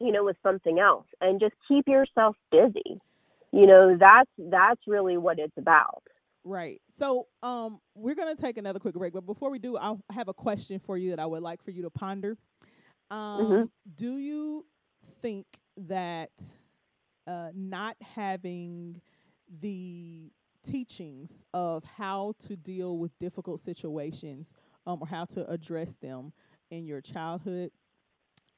[0.00, 1.06] you know, with something else.
[1.20, 3.00] And just keep yourself busy.
[3.52, 6.02] You know, that's that's really what it's about.
[6.44, 6.80] Right.
[6.90, 10.34] So, um, we're gonna take another quick break, but before we do, I have a
[10.34, 12.36] question for you that I would like for you to ponder.
[13.10, 13.70] Um, Mhm.
[13.94, 14.66] Do you
[15.22, 15.46] think
[15.76, 16.30] that
[17.26, 19.00] uh, not having
[19.60, 20.32] the
[20.62, 24.52] teachings of how to deal with difficult situations
[24.88, 26.32] um, or how to address them
[26.70, 27.70] in your childhood,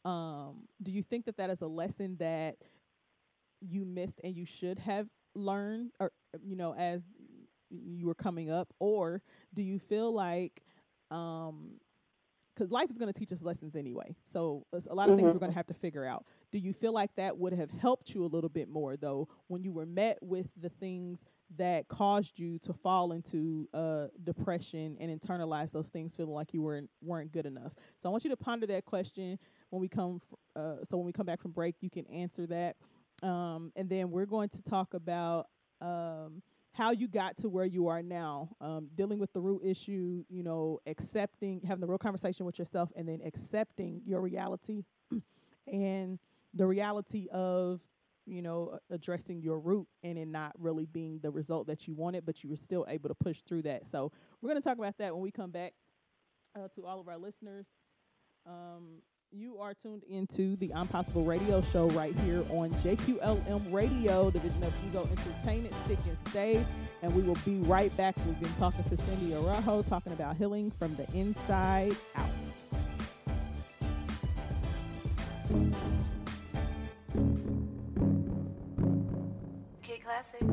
[0.05, 2.57] um, do you think that that is a lesson that
[3.61, 6.13] you missed and you should have learned, or
[6.43, 7.03] you know, as
[7.71, 9.23] you were coming up, or
[9.55, 10.63] do you feel like
[11.11, 11.73] um,
[12.55, 14.17] because life is going to teach us lessons anyway.
[14.27, 15.35] So a lot of things Mhm.
[15.35, 16.25] we're going to have to figure out.
[16.53, 19.63] Do you feel like that would have helped you a little bit more though when
[19.63, 21.21] you were met with the things
[21.57, 26.63] that caused you to fall into uh, depression and internalize those things, feeling like you
[26.63, 27.73] weren't weren't good enough?
[28.03, 29.39] So I want you to ponder that question
[29.71, 30.21] when we come.
[30.57, 32.77] Uh, so when we come back from break, you can answer that,
[33.27, 35.47] um, and then we're going to talk about.
[35.81, 36.43] Um,
[36.73, 40.45] how you got to where you are now, um, dealing with the root issue, you
[40.45, 44.85] know, accepting, having the real conversation with yourself, and then accepting your reality
[45.67, 46.19] and
[46.55, 47.81] the reality of,
[48.27, 52.25] you know, addressing your root and it not really being the result that you wanted,
[52.25, 53.87] but you were still able to push through that.
[53.87, 55.73] So we're going to talk about that when we come back
[56.57, 57.67] uh, to all of our listeners.
[58.47, 64.29] Um, you are tuned into the I'm Possible Radio Show right here on JQLM Radio,
[64.29, 65.73] the division of Ego Entertainment.
[65.85, 66.67] Stick and stay,
[67.03, 68.17] and we will be right back.
[68.27, 72.29] We've been talking to Cindy Araujo, talking about healing from the inside out.
[80.21, 80.47] Classic.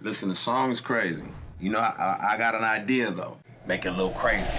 [0.00, 1.26] Listen, the song's crazy.
[1.58, 3.38] You know, I, I got an idea though.
[3.66, 4.54] Make it a little crazy.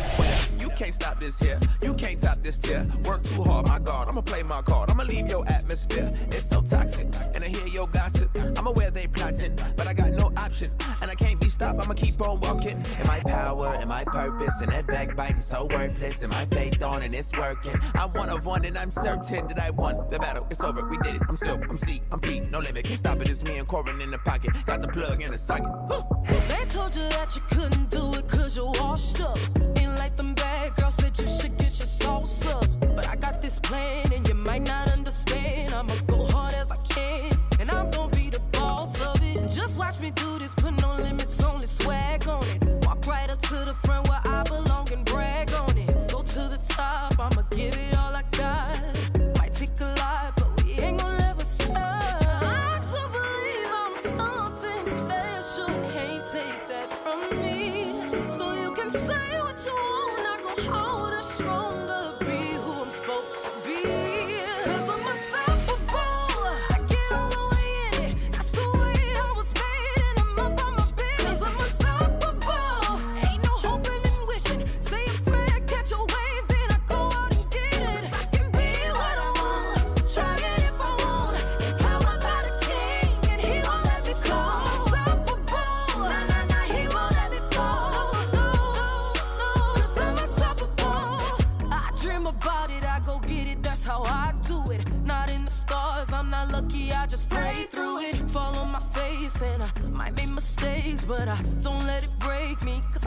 [0.76, 1.58] Can't stop this here.
[1.82, 2.84] You can't top this tier.
[3.06, 4.10] Work too hard, my God.
[4.10, 4.92] I'ma play my card.
[4.92, 6.10] I'ma leave your atmosphere.
[6.28, 7.08] It's so toxic.
[7.34, 8.30] And I hear your gossip.
[8.58, 10.70] I'm aware they plotting, but I got no option.
[11.02, 11.80] And I can't be stopped.
[11.80, 12.84] I'ma keep on walking.
[13.00, 16.24] And my power and my purpose and that backbiting so worthless.
[16.24, 17.80] And my faith on and it's working.
[17.94, 20.46] I'm one of one and I'm certain that I won the battle.
[20.50, 20.86] It's over.
[20.90, 21.22] We did it.
[21.30, 21.62] I'm Silk.
[21.70, 22.02] I'm C.
[22.12, 22.42] I'm P.
[22.42, 22.84] No limit.
[22.84, 23.30] Can't stop it.
[23.30, 24.52] It's me and Corin in the pocket.
[24.66, 25.72] Got the plug in the socket.
[25.88, 26.04] Whew.
[26.50, 29.40] They told you that you couldn't do it cause you're washed up.
[29.78, 30.45] Ain't like them girls
[30.96, 31.88] said you should get your
[32.56, 32.66] up.
[32.96, 35.74] But I got this plan and you might not understand.
[35.74, 37.38] I'ma go hard as I can.
[37.60, 39.50] And I'm gonna be the boss of it.
[39.50, 40.45] Just watch me do this,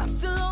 [0.08, 0.47] I'm still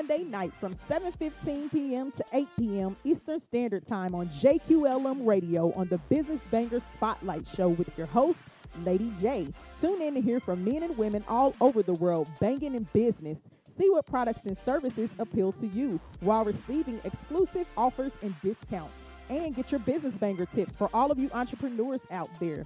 [0.00, 2.10] Monday night from 7:15 p.m.
[2.12, 2.96] to 8 p.m.
[3.04, 8.38] Eastern Standard Time on JQLM Radio on the Business Banger Spotlight Show with your host,
[8.82, 9.52] Lady J.
[9.78, 13.40] Tune in to hear from men and women all over the world banging in business.
[13.76, 18.94] See what products and services appeal to you while receiving exclusive offers and discounts.
[19.28, 22.64] And get your business banger tips for all of you entrepreneurs out there.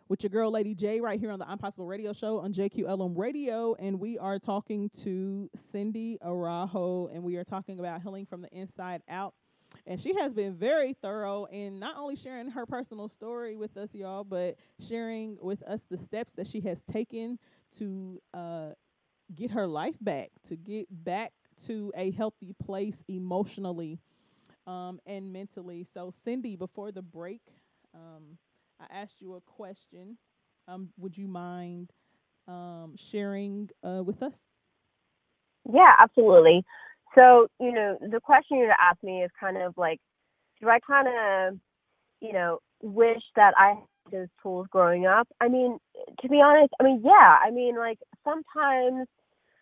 [0.07, 3.17] with your girl, Lady J, right here on the I'm Possible Radio Show on JQLM
[3.17, 3.75] Radio.
[3.79, 8.55] And we are talking to Cindy Araujo, and we are talking about healing from the
[8.55, 9.33] inside out.
[9.87, 13.95] And she has been very thorough in not only sharing her personal story with us,
[13.95, 17.39] y'all, but sharing with us the steps that she has taken
[17.79, 18.69] to uh,
[19.35, 21.33] get her life back, to get back
[21.65, 23.99] to a healthy place emotionally
[24.69, 25.85] um, and mentally.
[25.85, 27.43] So, Cindy, before the break,
[27.95, 28.39] um,
[28.81, 30.19] I asked you a question.
[30.69, 31.93] Um, would you mind
[32.49, 34.45] um, sharing uh, with us?
[35.73, 36.65] Yeah, absolutely.
[37.15, 40.01] So, you know, the question you asked me is kind of like,
[40.61, 41.61] do I kind of,
[42.21, 45.29] you know, wish that I had those tools growing up?
[45.41, 45.79] I mean,
[46.21, 49.09] to be honest, I mean, yeah, I mean, like sometimes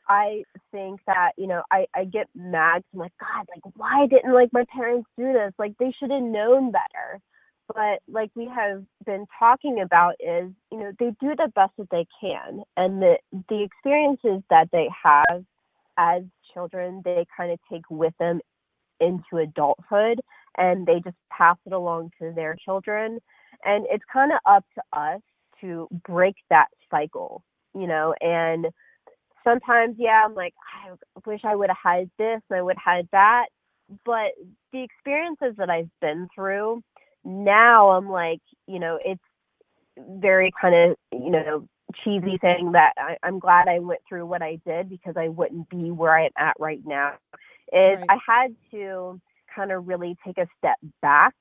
[0.09, 0.43] I
[0.73, 2.83] think that, you know, I, I get mad.
[2.93, 5.53] I'm like, God, like, why didn't like my parents do this?
[5.59, 7.21] Like, they should have known better.
[7.69, 11.91] But like we have been talking about is, you know, they do the best that
[11.91, 12.63] they can.
[12.77, 13.17] And the,
[13.49, 15.45] the experiences that they have
[15.99, 16.23] as
[16.55, 18.41] children, they kind of take with them
[19.01, 20.21] into adulthood
[20.57, 23.19] and they just pass it along to their children.
[23.65, 25.21] And it's kind of up to us
[25.61, 27.43] to break that cycle,
[27.75, 28.67] you know, and
[29.47, 30.91] sometimes, yeah, I'm like, I
[31.29, 33.47] wish I would have had this and I would have had that.
[34.05, 34.33] But
[34.73, 36.83] the experiences that I've been through,
[37.25, 39.23] now I'm like, you know, it's
[39.97, 41.69] very kind of, you know,
[42.03, 45.69] cheesy saying that I, I'm glad I went through what I did because I wouldn't
[45.71, 47.15] be where I'm at right now.
[47.73, 48.07] Is Right.
[48.09, 49.21] I had to
[49.55, 51.35] kind of really take a step back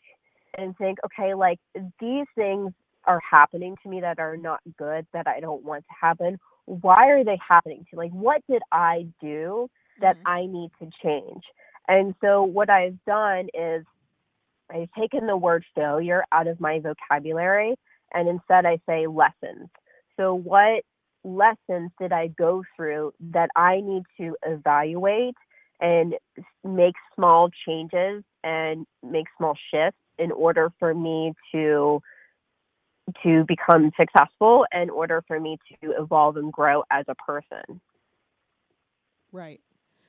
[0.58, 1.60] and think, okay, like
[1.99, 2.72] these things
[3.06, 6.39] are happening to me that are not good, that I don't want to happen.
[6.66, 7.97] Why are they happening to?
[7.97, 9.70] Like, what did I do
[10.01, 10.22] that Mhm.
[10.26, 11.43] I need to change?
[11.88, 13.86] And so, what I've done is
[14.70, 17.76] I've taken the word failure out of my vocabulary
[18.13, 19.70] and instead I say lessons.
[20.18, 20.84] So, what
[21.24, 25.36] lessons did I go through that I need to evaluate
[25.82, 26.16] and
[26.63, 32.01] make small changes and make small shifts in order for me to
[33.24, 37.82] to become successful in order for me to evolve and grow as a person.
[39.32, 39.62] Right.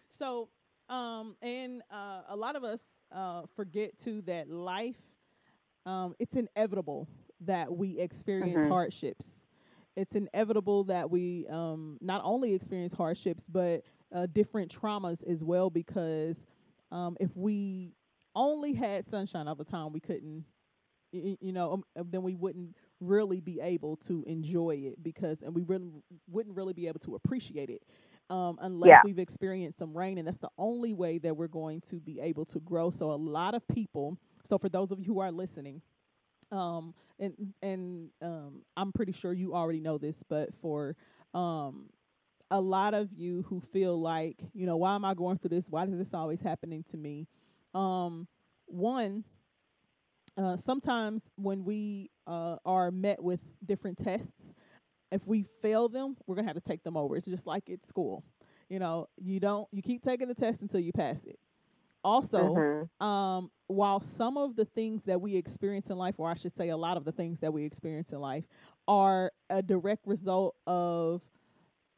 [0.09, 0.49] So,
[0.89, 2.83] um, and uh, a lot of us
[3.13, 5.01] uh, forget too that life,
[5.87, 7.09] um, it's inevitable
[7.41, 8.65] that we experience Mhm.
[8.65, 9.47] hardships.
[9.97, 13.83] It's inevitable that we um, not only experience hardships, but
[14.15, 15.71] uh, different traumas as well.
[15.71, 16.47] Because
[16.91, 17.95] um, if we
[18.35, 20.45] only had sunshine all the time, we couldn't,
[21.13, 25.03] y- y- you know, um, uh, then we wouldn't really be able to enjoy it
[25.03, 25.91] because, and we really
[26.29, 27.83] wouldn't really be able to appreciate it
[28.31, 29.03] um, unless Yeah.
[29.03, 32.45] we've experienced some rain, and that's the only way that we're going to be able
[32.47, 32.91] to grow.
[32.91, 34.19] So a lot of people.
[34.45, 35.83] So for those of you who are listening,
[36.53, 40.97] um, and and um, I'm pretty sure you already know this, but for
[41.35, 41.91] um,
[42.51, 45.69] a lot of you who feel like, you know, why am I going through this?
[45.69, 47.27] Why is this always happening to me?
[47.75, 48.29] Um,
[48.67, 49.25] one,
[50.37, 54.55] uh, sometimes when we uh, are met with different tests,
[55.13, 57.17] if we fail them, we're gonna have to take them over.
[57.17, 58.25] It's just like at school.
[58.69, 61.39] You know, you don't you keep taking the test until you pass it.
[62.05, 62.65] Also,
[63.01, 63.05] Mhm.
[63.05, 66.71] um, while some of the things that we experience in life, or I should say
[66.71, 68.45] a lot of the things that we experience in life,
[68.89, 71.23] are a direct result of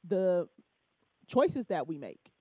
[0.07, 0.49] the
[1.27, 2.33] choices that we make.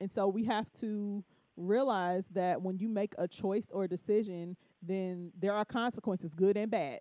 [0.00, 1.24] And so we have to
[1.56, 6.56] realize that when you make a choice or a decision, then there are consequences, good
[6.56, 7.00] and bad.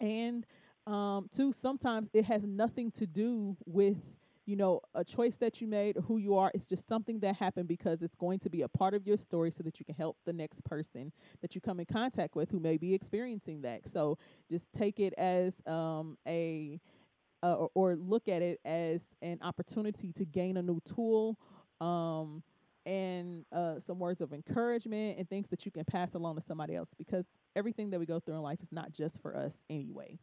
[0.00, 0.46] And
[0.86, 3.96] um, two, sometimes it has nothing to do with
[4.46, 6.50] you know, a choice that you made or who you are.
[6.54, 9.50] It's just something that happened because it's going to be a part of your story
[9.50, 12.60] so that you can help the next person that you come in contact with who
[12.60, 13.88] may be experiencing that.
[13.88, 14.18] So
[14.50, 16.80] just take it as um, a
[17.42, 21.38] uh, or, or look at it as an opportunity to gain a new tool
[21.80, 22.42] um,
[22.86, 26.74] and uh, some words of encouragement and things that you can pass along to somebody
[26.74, 27.26] else because
[27.56, 30.18] everything that we go through in life is not just for us anyway.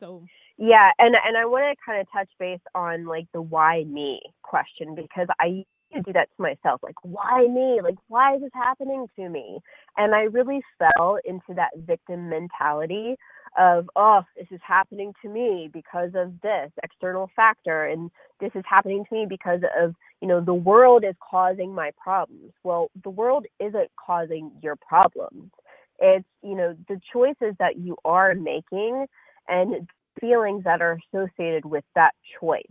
[0.00, 0.28] So
[0.58, 4.20] Yeah, and and I want to kind of touch base on like the why me
[4.42, 5.64] question because I
[6.04, 7.80] do that to myself, like why me?
[7.82, 9.60] Like why is this happening to me?
[9.96, 13.16] And I really fell into that victim mentality
[13.56, 18.64] of oh, this is happening to me because of this external factor, and this is
[18.68, 22.52] happening to me because of you know the world is causing my problems.
[22.62, 25.50] Well, the world isn't causing your problems.
[25.98, 29.06] It's you know the choices that you are making
[29.48, 29.88] and
[30.20, 32.62] feelings that are associated with that choice.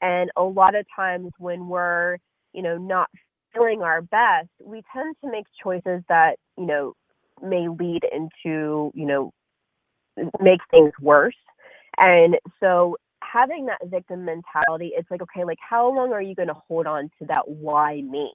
[0.00, 2.18] And a lot of times when we're,
[2.52, 3.08] you know, not
[3.54, 6.94] feeling our best, we tend to make choices that, you know,
[7.42, 9.32] may lead into, you know,
[10.40, 11.36] make things worse.
[11.98, 16.48] And so having that victim mentality, it's like, okay, like how long are you going
[16.48, 18.32] to hold on to that why me?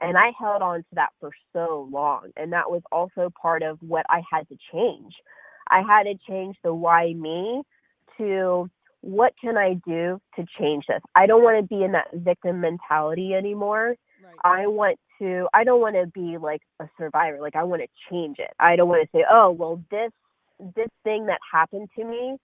[0.00, 2.30] And I held on to that for so long.
[2.36, 5.14] And that was also part of what I had to change.
[5.70, 7.62] I had to change the why me
[8.18, 8.70] to
[9.00, 11.00] what can I do to change this?
[11.14, 13.94] I don't want to be in that victim mentality anymore.
[14.22, 14.34] right.
[14.44, 17.38] I want to I don't want to be like a survivor.
[17.40, 18.50] Like I want to change it.
[18.58, 20.12] I don't want to say, "Oh, well this
[20.74, 22.36] this thing that happened to me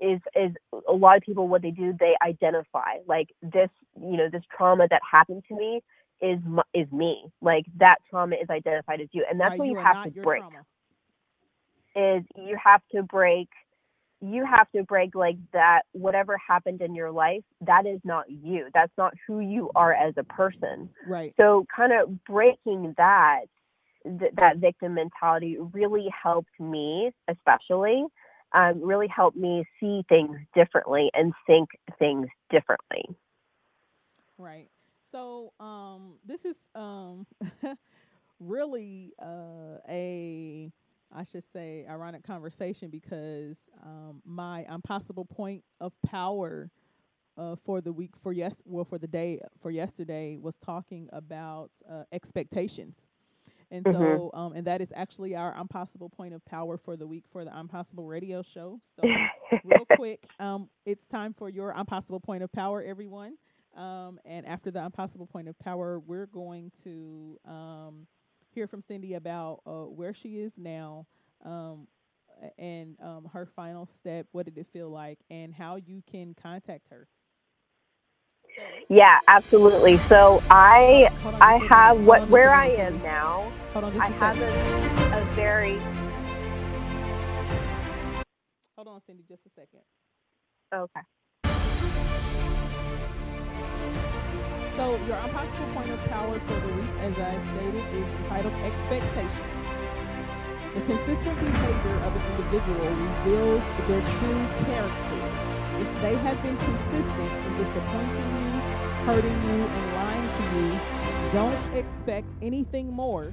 [0.00, 0.50] is is
[0.88, 3.68] a lot of people what they do they identify like this
[4.00, 5.80] you know this trauma that happened to me
[6.20, 6.38] is
[6.74, 9.82] is me like that trauma is identified as you and that's Right, what you, are
[9.84, 12.18] have to break trauma.
[12.18, 13.48] is you have to break
[14.20, 18.68] you have to break like that whatever happened in your life that is not you
[18.74, 21.34] that's not who you are as a person Right.
[21.36, 23.42] so kind of breaking that
[24.04, 28.04] th- that victim mentality really helped me especially
[28.54, 31.68] um, really helped me see things differently and think
[31.98, 33.04] things differently
[34.38, 34.68] Right.
[35.10, 37.26] So um this is um
[38.40, 40.72] really uh a
[41.14, 46.70] I should say ironic conversation because um my impossible point of power
[47.36, 51.70] uh for the week for yes well for the day for yesterday was talking about
[51.90, 53.06] uh, expectations.
[53.74, 53.90] And Mhm.
[53.90, 57.44] so um and that is actually our impossible point of power for the week for
[57.44, 58.80] the I'm Possible Radio show.
[58.96, 59.20] So
[59.64, 63.36] real quick, um, it's time for your impossible point of power, everyone.
[63.76, 68.06] Um, and after the impossible point of power, we're going to um,
[68.50, 71.06] hear from Cindy about uh, where she is now
[71.44, 71.88] um,
[72.58, 74.26] and um, her final step.
[74.32, 77.08] What did it feel like, and how you can contact her.
[78.88, 81.08] Yeah absolutely so i
[81.40, 85.78] i have what where I am now Hold on just i have a, a very
[88.76, 89.80] Hold on, Cindy, just a second.
[90.74, 91.00] okay
[94.76, 99.66] So your impossible point of power for the week, as I stated, is entitled expectations.
[100.74, 105.33] The consistent behavior of an individual reveals their true character.
[105.80, 108.60] If they have been consistent in disappointing you,
[109.06, 110.68] hurting you, and lying to you,
[111.32, 113.32] don't expect anything more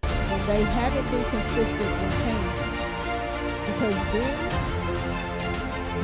[0.00, 2.72] when they haven't been consistent in changing.
[3.68, 4.36] Because then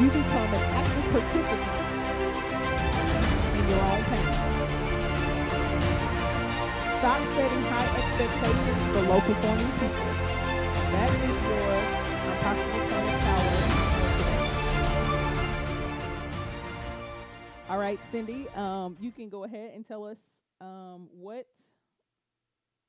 [0.03, 1.75] you become an active participant
[3.57, 4.29] in your own pain.
[6.99, 10.09] Stop setting high expectations for low performing people.
[10.93, 11.73] That is your
[12.29, 13.18] impossible point
[17.69, 20.17] All right, Cindy, um, you can go ahead and tell us
[20.61, 21.47] um, what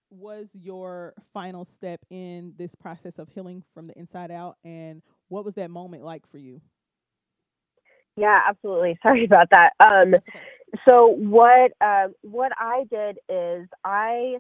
[0.10, 5.43] was your final step in this process of healing from the inside out, and what
[5.43, 6.61] was that moment like for you?
[8.18, 10.39] yeah absolutely sorry about that um okay.
[10.88, 14.38] so what um what I did is I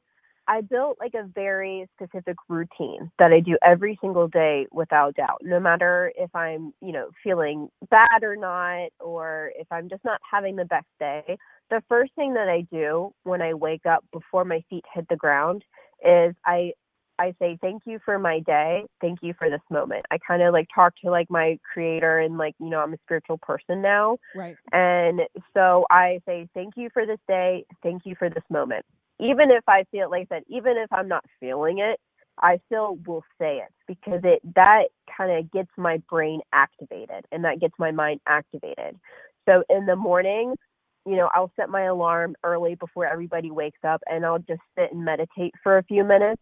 [0.49, 5.41] I built like a very specific routine that I do every single day without doubt,
[5.43, 10.19] no matter if I'm, you know, feeling bad or not, or if I'm just not
[10.29, 11.37] having the best day.
[11.69, 15.15] The first thing that I do when I wake up before my feet hit the
[15.15, 15.63] ground
[16.03, 16.73] is I
[17.19, 20.05] I say thank you for my day, thank you for this moment.
[20.09, 22.97] I kind of like talk to like my creator and like, you know, I'm a
[23.05, 24.17] spiritual person now.
[24.33, 24.55] Right.
[24.71, 25.21] And
[25.53, 27.65] so I say, thank you for this day.
[27.83, 28.85] Thank you for this moment.
[29.19, 31.99] Even if I feel like that, even if I'm not feeling it,
[32.41, 34.85] I still will say it because it that
[35.15, 38.95] kind of gets my brain activated and that gets my mind activated.
[39.47, 40.55] So in the morning,
[41.05, 44.91] you know, I'll set my alarm early before everybody wakes up and I'll just sit
[44.91, 46.41] and meditate for a few minutes.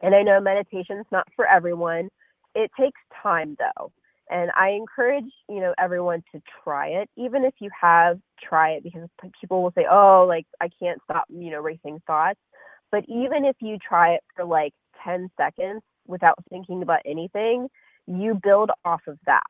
[0.00, 2.08] And I know meditation's not for everyone.
[2.54, 3.92] It takes time though.
[4.30, 8.82] And I encourage, you know, everyone to try it, even if you have try it
[8.82, 9.08] because
[9.40, 12.40] people will say, "Oh, like I can't stop, you know, racing thoughts."
[12.90, 14.72] But even if you try it for like
[15.04, 17.68] 10 seconds without thinking about anything,
[18.06, 19.42] you build off of that.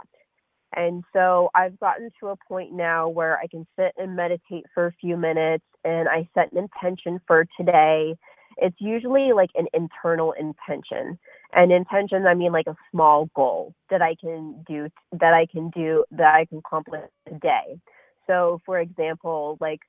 [0.75, 4.87] And so I've gotten to a point now where I can sit and meditate for
[4.87, 8.17] a few minutes and I set an intention for today.
[8.57, 11.19] It's usually like an internal intention.
[11.53, 15.71] And intention, I mean like a small goal that I can do, that I can
[15.71, 17.79] do, that I can accomplish today.
[18.27, 19.81] So, for example, like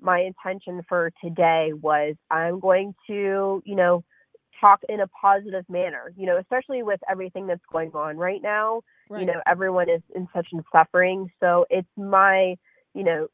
[0.00, 4.04] my intention for today was I'm going to, you know,
[4.60, 8.82] talk in a positive manner, you know, especially with everything that's going on right now.
[9.08, 9.20] Right.
[9.20, 11.30] You know, everyone is in such suffering.
[11.40, 12.56] So it's my,
[12.94, 13.28] you know,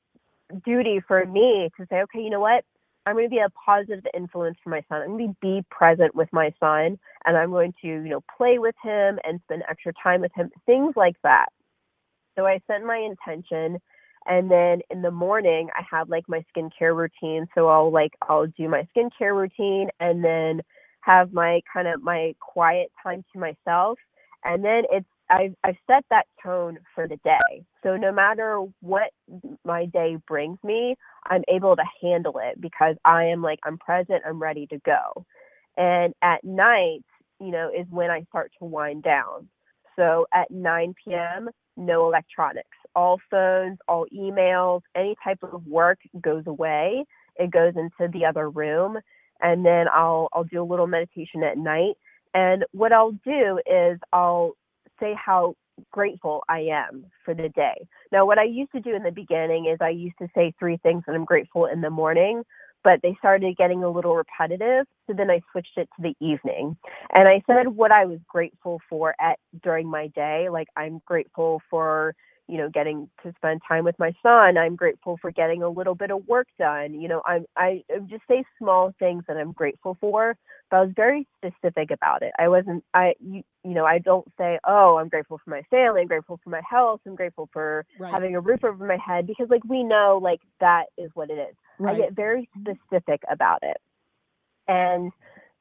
[0.64, 2.64] duty for me to say, okay, you know what?
[3.06, 5.02] I'm going to be a positive influence for my son.
[5.02, 8.58] I'm going to be present with my son and I'm going to, you know, play
[8.58, 11.46] with him and spend extra time with him, things like that.
[12.36, 13.80] So I set my intention
[14.26, 17.46] and then in the morning I have like my skincare routine.
[17.54, 20.60] So I'll like I'll do my skincare routine and then
[21.02, 23.98] have my kind of my quiet time to myself.
[24.44, 27.64] And then it's I've, I've set that tone for the day.
[27.82, 29.10] So no matter what
[29.64, 30.96] my day brings me,
[31.26, 35.24] I'm able to handle it because I am like, I'm present, I'm ready to go.
[35.76, 37.04] And at night,
[37.40, 39.48] you know, is when I start to wind down.
[39.96, 42.68] So at 9 p.m., no electronics.
[42.94, 47.04] All phones, all emails, any type of work goes away.
[47.36, 48.98] It goes into the other room
[49.40, 51.94] and then I'll I'll do a little meditation at night.
[52.34, 54.52] And what I'll do is I'll
[55.00, 55.54] say how
[55.92, 57.86] grateful I am for the day.
[58.12, 60.78] Now, what I used to do in the beginning is I used to say three
[60.78, 62.42] things that I'm grateful in the morning,
[62.84, 64.86] but they started getting a little repetitive.
[65.06, 66.76] So then I switched it to the evening.
[67.12, 70.48] And I said what I was grateful for at during my day.
[70.50, 72.14] Like I'm grateful for
[72.48, 75.94] you know getting to spend time with my son i'm grateful for getting a little
[75.94, 79.96] bit of work done you know i'm i just say small things that i'm grateful
[80.00, 80.36] for
[80.70, 84.26] but i was very specific about it i wasn't i you, you know i don't
[84.38, 87.84] say oh i'm grateful for my family i'm grateful for my health i'm grateful for
[87.98, 88.12] right.
[88.12, 91.38] having a roof over my head because like we know like that is what it
[91.38, 91.96] is right.
[91.96, 92.72] i get very mm-hmm.
[92.72, 93.78] specific about it
[94.68, 95.12] and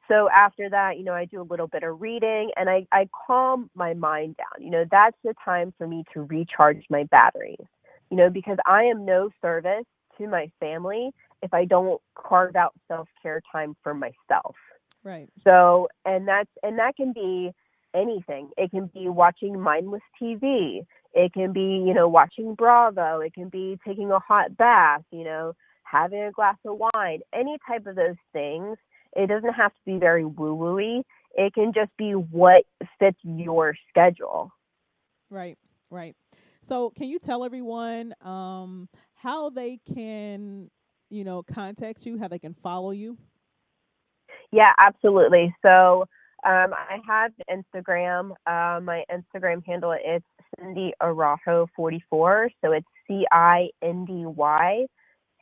[0.08, 3.10] so after that, you know, I do a little bit of reading and I, I
[3.28, 4.64] calm my mind down.
[4.64, 7.66] You know, that's the time for me to recharge my batteries,
[8.10, 9.86] you know, because I am no service
[10.18, 11.12] to my family
[11.42, 14.56] if I don't carve out self care time for myself.
[15.04, 15.30] Right.
[15.44, 17.52] So, and that's, and that can be
[17.94, 18.50] anything.
[18.58, 20.86] It can be watching mindless TV.
[21.14, 23.20] It can be, you know, watching Bravo.
[23.20, 25.54] It can be taking a hot bath, you know,
[25.84, 28.78] having a glass of wine, any type of those things
[29.16, 31.04] it doesn't have to be very woo wooey.
[31.36, 32.64] It can just be what
[33.00, 34.52] fits your schedule.
[35.30, 35.58] Right,
[35.90, 36.16] right.
[36.62, 40.70] So, can you tell everyone um, how they can,
[41.10, 43.18] you know, contact you, how they can follow you?
[44.52, 45.54] Yeah, absolutely.
[45.62, 46.06] So,
[46.46, 48.32] um, I have Instagram.
[48.46, 50.22] Uh, my Instagram handle is
[50.58, 52.50] Cindy Araujo 44.
[52.64, 54.86] So it's C I N D Y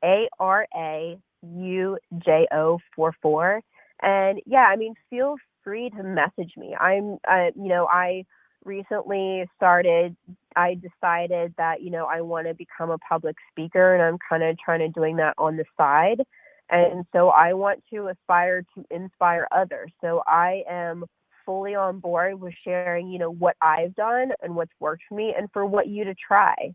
[0.03, 3.61] A R A U J O four four.
[4.01, 6.75] And yeah, I mean, feel free to message me.
[6.79, 8.25] I'm, uh, you know, I
[8.65, 10.15] recently started.
[10.55, 14.43] I decided that you know I want to become a public speaker, and I'm kind
[14.43, 16.21] of trying to doing that on the side.
[16.69, 19.91] And so I want to aspire to inspire others.
[20.01, 21.05] So I am
[21.45, 25.35] fully on board with sharing, you know, what I've done and what's worked for me
[25.37, 26.73] and for what you to try.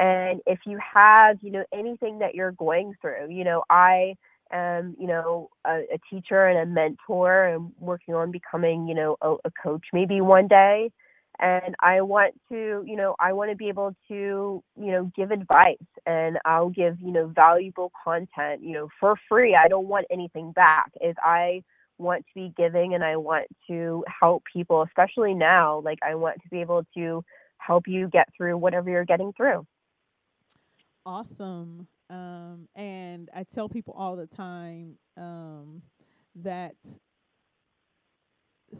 [0.00, 4.14] And if you have, you know, anything that you're going through, you know, I
[4.50, 9.18] am, you know, a, a teacher and a mentor and working on becoming, you know,
[9.20, 10.90] a, a coach maybe one day.
[11.38, 15.30] And I want to, you know, I want to be able to, you know, give
[15.30, 19.54] advice and I'll give, you know, valuable content, you know, for free.
[19.54, 20.92] I don't want anything back.
[21.02, 21.62] Is I
[21.98, 25.82] want to be giving and I want to help people, especially now.
[25.84, 27.22] Like I want to be able to
[27.58, 29.66] help you get through whatever you're getting through.
[31.06, 31.86] Awesome.
[32.10, 35.82] Um, and I tell people all the time um,
[36.36, 36.74] that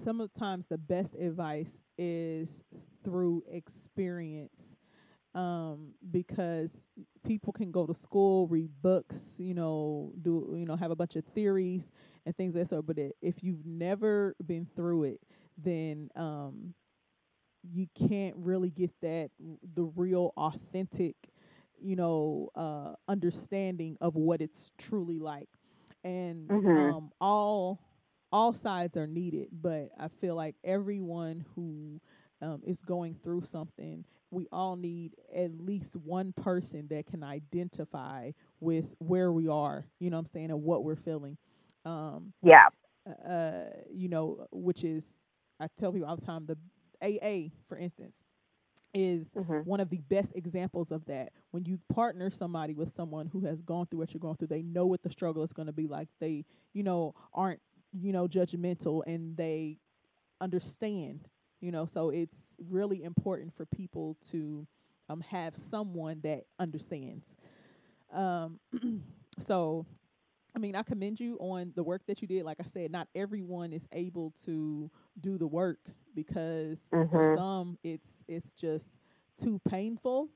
[0.05, 2.63] some of the times the best advice is
[3.05, 4.77] through experience
[5.35, 6.87] um, because
[7.27, 11.17] people can go to school, read books, you know, do you know have a bunch
[11.17, 11.93] of theories
[12.27, 12.83] and things like that.
[12.87, 15.21] But it, if you've never been through it,
[15.59, 16.75] then um,
[17.63, 19.31] you can't really get that
[19.75, 21.17] the real authentic
[21.83, 25.49] you know, uh, understanding of what it's truly like.
[26.05, 26.75] And Mhm.
[26.75, 27.81] um, all
[28.33, 32.01] all sides are needed, but I feel like everyone who
[32.43, 38.33] um, is going through something, we all need at least one person that can identify
[38.61, 41.37] with where we are, you know what I'm saying, and what we're feeling.
[41.85, 42.69] Um, Yeah.
[43.27, 45.17] uh, you know, which is
[45.61, 46.59] I tell people all the time the
[47.03, 48.25] AA, for instance,
[48.95, 49.65] is Mhm.
[49.65, 51.33] one of the best examples of that.
[51.51, 54.63] When you partner somebody with someone who has gone through what you're going through, they
[54.63, 56.09] know what the struggle is going to be like.
[56.19, 57.61] They, you know, aren't
[57.93, 59.79] you know judgmental and they
[60.41, 61.29] understand.
[61.61, 64.67] You know, so it's really important for people to
[65.09, 67.37] um have someone that understands.
[68.13, 68.61] Um,
[69.39, 69.87] so
[70.55, 72.45] I mean, I commend you on the work that you did.
[72.45, 74.91] Like I said, not everyone is able to
[75.21, 75.79] do the work
[76.15, 77.25] because for Mhm.
[77.25, 78.97] some it's it's just
[79.41, 80.29] too painful,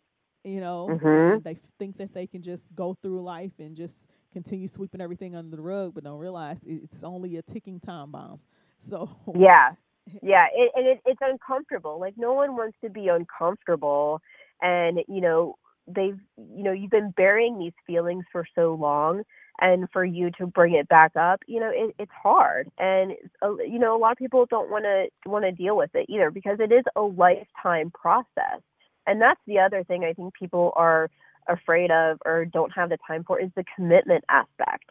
[0.44, 1.00] you know.
[1.00, 1.42] Mhm.
[1.42, 5.56] They think that they can just go through life and just continue sweeping everything under
[5.56, 8.40] the rug, but don't realize it's only a ticking time bomb.
[8.78, 9.70] So Yeah.
[10.22, 10.46] Yeah.
[10.54, 11.98] It, and it, it's uncomfortable.
[12.00, 14.20] Like no one wants to be uncomfortable.
[14.60, 19.22] And, you know, they've, you know, you've been burying these feelings for so long.
[19.60, 22.70] And for you to bring it back up, you know, it, it's hard.
[22.78, 23.12] And,
[23.43, 26.06] uh, you know, a lot of people don't want to want to deal with it
[26.09, 28.60] either because it is a lifetime process.
[29.06, 31.10] And that's the other thing I think people are
[31.48, 34.90] afraid of or don't have the time for is the commitment aspect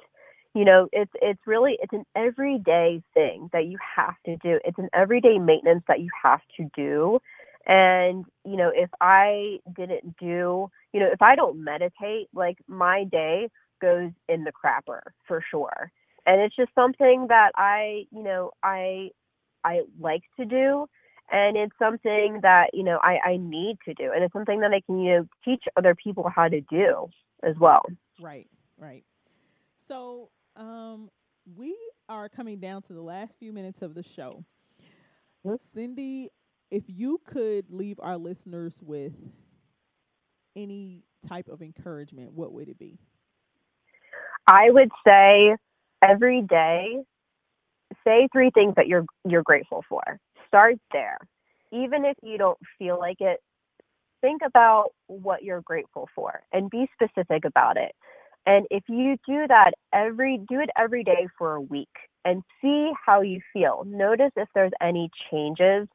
[0.53, 4.77] you know it's it's really it's an everyday thing that you have to do it's
[4.77, 7.19] an everyday maintenance that you have to do
[7.65, 13.03] and you know if i didn't do you know if i don't meditate like my
[13.05, 13.49] day
[13.83, 15.91] goes in the crapper for sure
[16.25, 19.09] and it's just something that i you know i
[19.63, 20.87] i like to do
[21.31, 24.71] and it's something that you know i i need to do and it's something that
[24.71, 27.07] i can you know teach other people how to do
[27.43, 27.83] as well
[28.19, 28.47] Right,
[28.77, 29.03] right.
[29.87, 31.09] So, um,
[31.55, 31.75] we
[32.09, 34.45] are coming down to the last few minutes of the show.
[35.73, 36.29] Cindy,
[36.71, 39.13] if you could leave our listeners with
[40.55, 42.99] any type of encouragement, what would it be?
[44.47, 45.55] I would say
[46.01, 46.97] every day,
[48.05, 50.01] say three things that you're you're grateful for.
[50.47, 51.17] Start there.
[51.71, 53.39] Even if you don't feel like it,
[54.21, 57.93] think about what you're grateful for and be specific about it.
[58.45, 61.89] And if you do that every do it every day for a week
[62.25, 63.83] and see how you feel.
[63.85, 65.87] Notice if there's any changes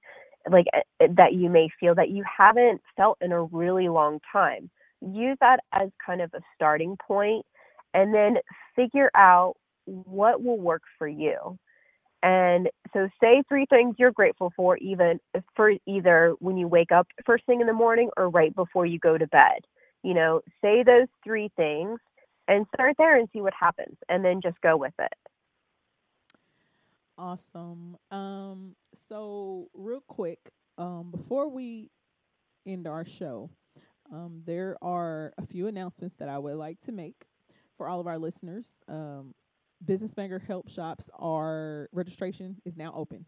[0.50, 4.70] like eh, that you may feel that you haven't felt in a really long time.
[5.00, 7.44] Use that as kind of a starting point
[7.98, 8.36] and then
[8.76, 9.54] figure out
[9.86, 11.58] what will work for you.
[12.22, 15.18] And so say three things you're grateful for even
[15.56, 18.98] for either when you wake up first thing in the morning or right before you
[19.00, 19.60] go to bed.
[20.04, 21.98] You know, say those three things
[22.46, 25.12] and start there and see what happens and then just go with it.
[27.16, 27.96] Awesome.
[28.12, 28.76] Um,
[29.08, 30.38] so real quick,
[30.76, 31.90] um, before we
[32.64, 33.50] end our show,
[34.12, 37.24] um, there are a few announcements that I would like to make
[37.78, 38.66] for all of our listeners.
[38.88, 39.32] Um,
[39.84, 43.24] Business Banger Help Shops are registration is now open.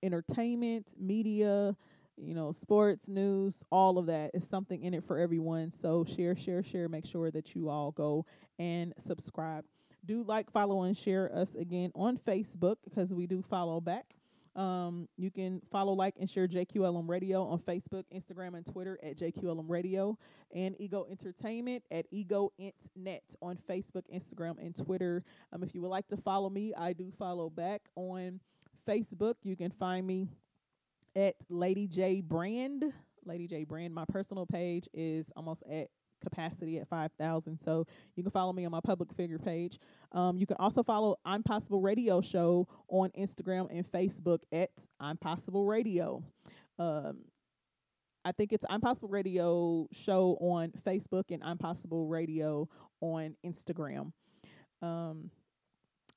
[0.04, 1.76] entertainment, media,
[2.18, 5.72] you know, sports, news, all of that is something in it for everyone.
[5.72, 6.88] So share, share, share.
[6.88, 8.26] Make sure that you all go
[8.58, 9.66] and subscribe.
[10.06, 14.16] Do like, follow, and share us again on Facebook because we do follow back.
[14.56, 19.18] Um, you can follow, like, and share JQLM Radio on Facebook, Instagram, and Twitter at
[19.18, 20.18] JQLM Radio,
[20.54, 22.54] and Ego Entertainment at Ego
[22.96, 25.24] Net on Facebook, Instagram, and Twitter.
[25.52, 28.40] Um, if you would like to follow me, I do follow back on
[28.88, 29.36] Facebook.
[29.44, 30.30] You can find me
[31.16, 32.86] at Lady J Brand.
[33.26, 33.94] Lady J Brand.
[33.94, 35.90] My personal page is almost at
[36.26, 37.60] capacity at 5,000.
[37.64, 37.86] So
[38.16, 39.80] you can follow me on my public figure page.
[40.12, 45.18] Um, you can also follow I'm Possible Radio Show on Instagram and Facebook at I'm
[45.18, 46.24] Possible Radio.
[46.78, 47.20] Um,
[48.26, 52.68] I think it's I'm Possible Radio Show on Facebook and I'm Possible Radio
[53.02, 54.12] on Instagram.
[54.82, 55.30] Um,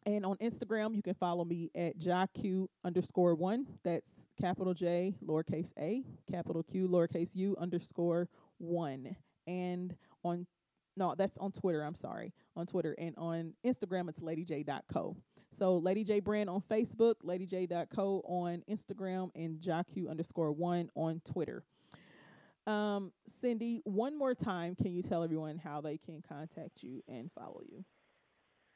[0.06, 3.66] And on Instagram, you can follow me at JQ underscore one.
[3.84, 4.10] That's
[4.40, 9.16] capital J, lowercase a, capital Q, lowercase u underscore one.
[9.48, 10.46] And on,
[10.96, 11.82] no, that's on Twitter.
[11.82, 12.34] I'm sorry.
[12.56, 12.94] On Twitter.
[12.98, 15.16] And on Instagram, it's ladyj.co.
[15.58, 21.64] So Lady J Brand on Facebook, ladyj.co on Instagram, and JQ underscore one on Twitter.
[22.66, 27.30] Um, Cindy, one more time, can you tell everyone how they can contact you and
[27.32, 27.84] follow you?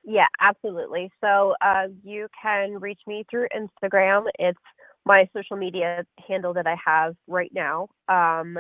[0.05, 1.11] Yeah, absolutely.
[1.21, 4.25] So uh, you can reach me through Instagram.
[4.39, 4.59] It's
[5.05, 7.89] my social media handle that I have right now.
[8.09, 8.59] Um,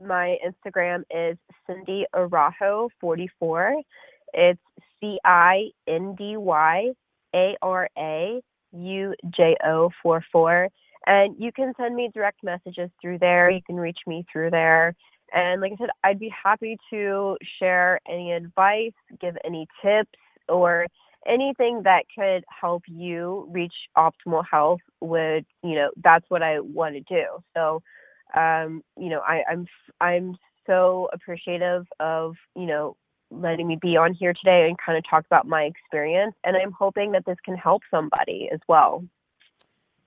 [0.00, 3.82] my Instagram is Cindy Araujo 44.
[4.32, 4.60] It's
[5.00, 6.90] C I N D Y
[7.34, 8.40] A R A
[8.72, 10.68] U J O 44.
[11.06, 13.50] And you can send me direct messages through there.
[13.50, 14.94] You can reach me through there.
[15.32, 20.18] And like I said, I'd be happy to share any advice, give any tips,
[20.48, 20.86] or
[21.26, 26.94] anything that could help you reach optimal health would you know that's what i want
[26.94, 27.24] to do
[27.56, 27.82] so
[28.36, 29.66] um you know i i'm
[30.00, 30.36] i'm
[30.66, 32.96] so appreciative of you know
[33.30, 36.72] letting me be on here today and kind of talk about my experience and i'm
[36.72, 39.04] hoping that this can help somebody as well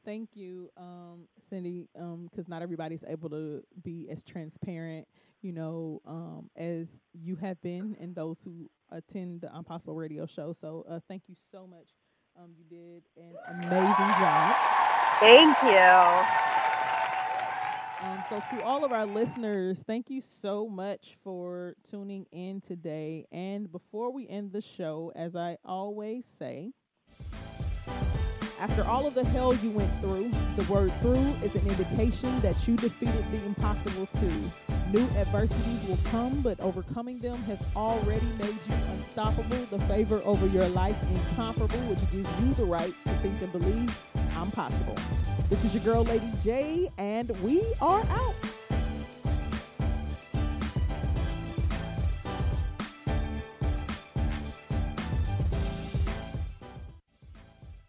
[0.06, 5.08] Thank you, um, Cindy, because not everybody's able to be as transparent,
[5.42, 10.26] you know, um, as you have been and those who attend the I'm Possible Radio
[10.26, 10.54] Show.
[10.54, 11.90] So uh, thank you so much.
[12.42, 14.56] Um, you did an amazing job.
[15.20, 16.26] thank you
[18.00, 23.26] Um, so, to all of our listeners, thank you so much for tuning in today.
[23.32, 26.74] And before we end the show, as I always say,
[28.60, 32.68] after all of the hell you went through, the word through is an indication that
[32.68, 34.52] you defeated the impossible too.
[34.92, 40.46] New adversities will come, but overcoming them has already made you unstoppable, the favor over
[40.48, 44.02] your life incomparable, which gives you the right to think and believe
[44.38, 44.96] I'm possible.
[45.50, 48.57] This is your girl, Lady J, and we are out.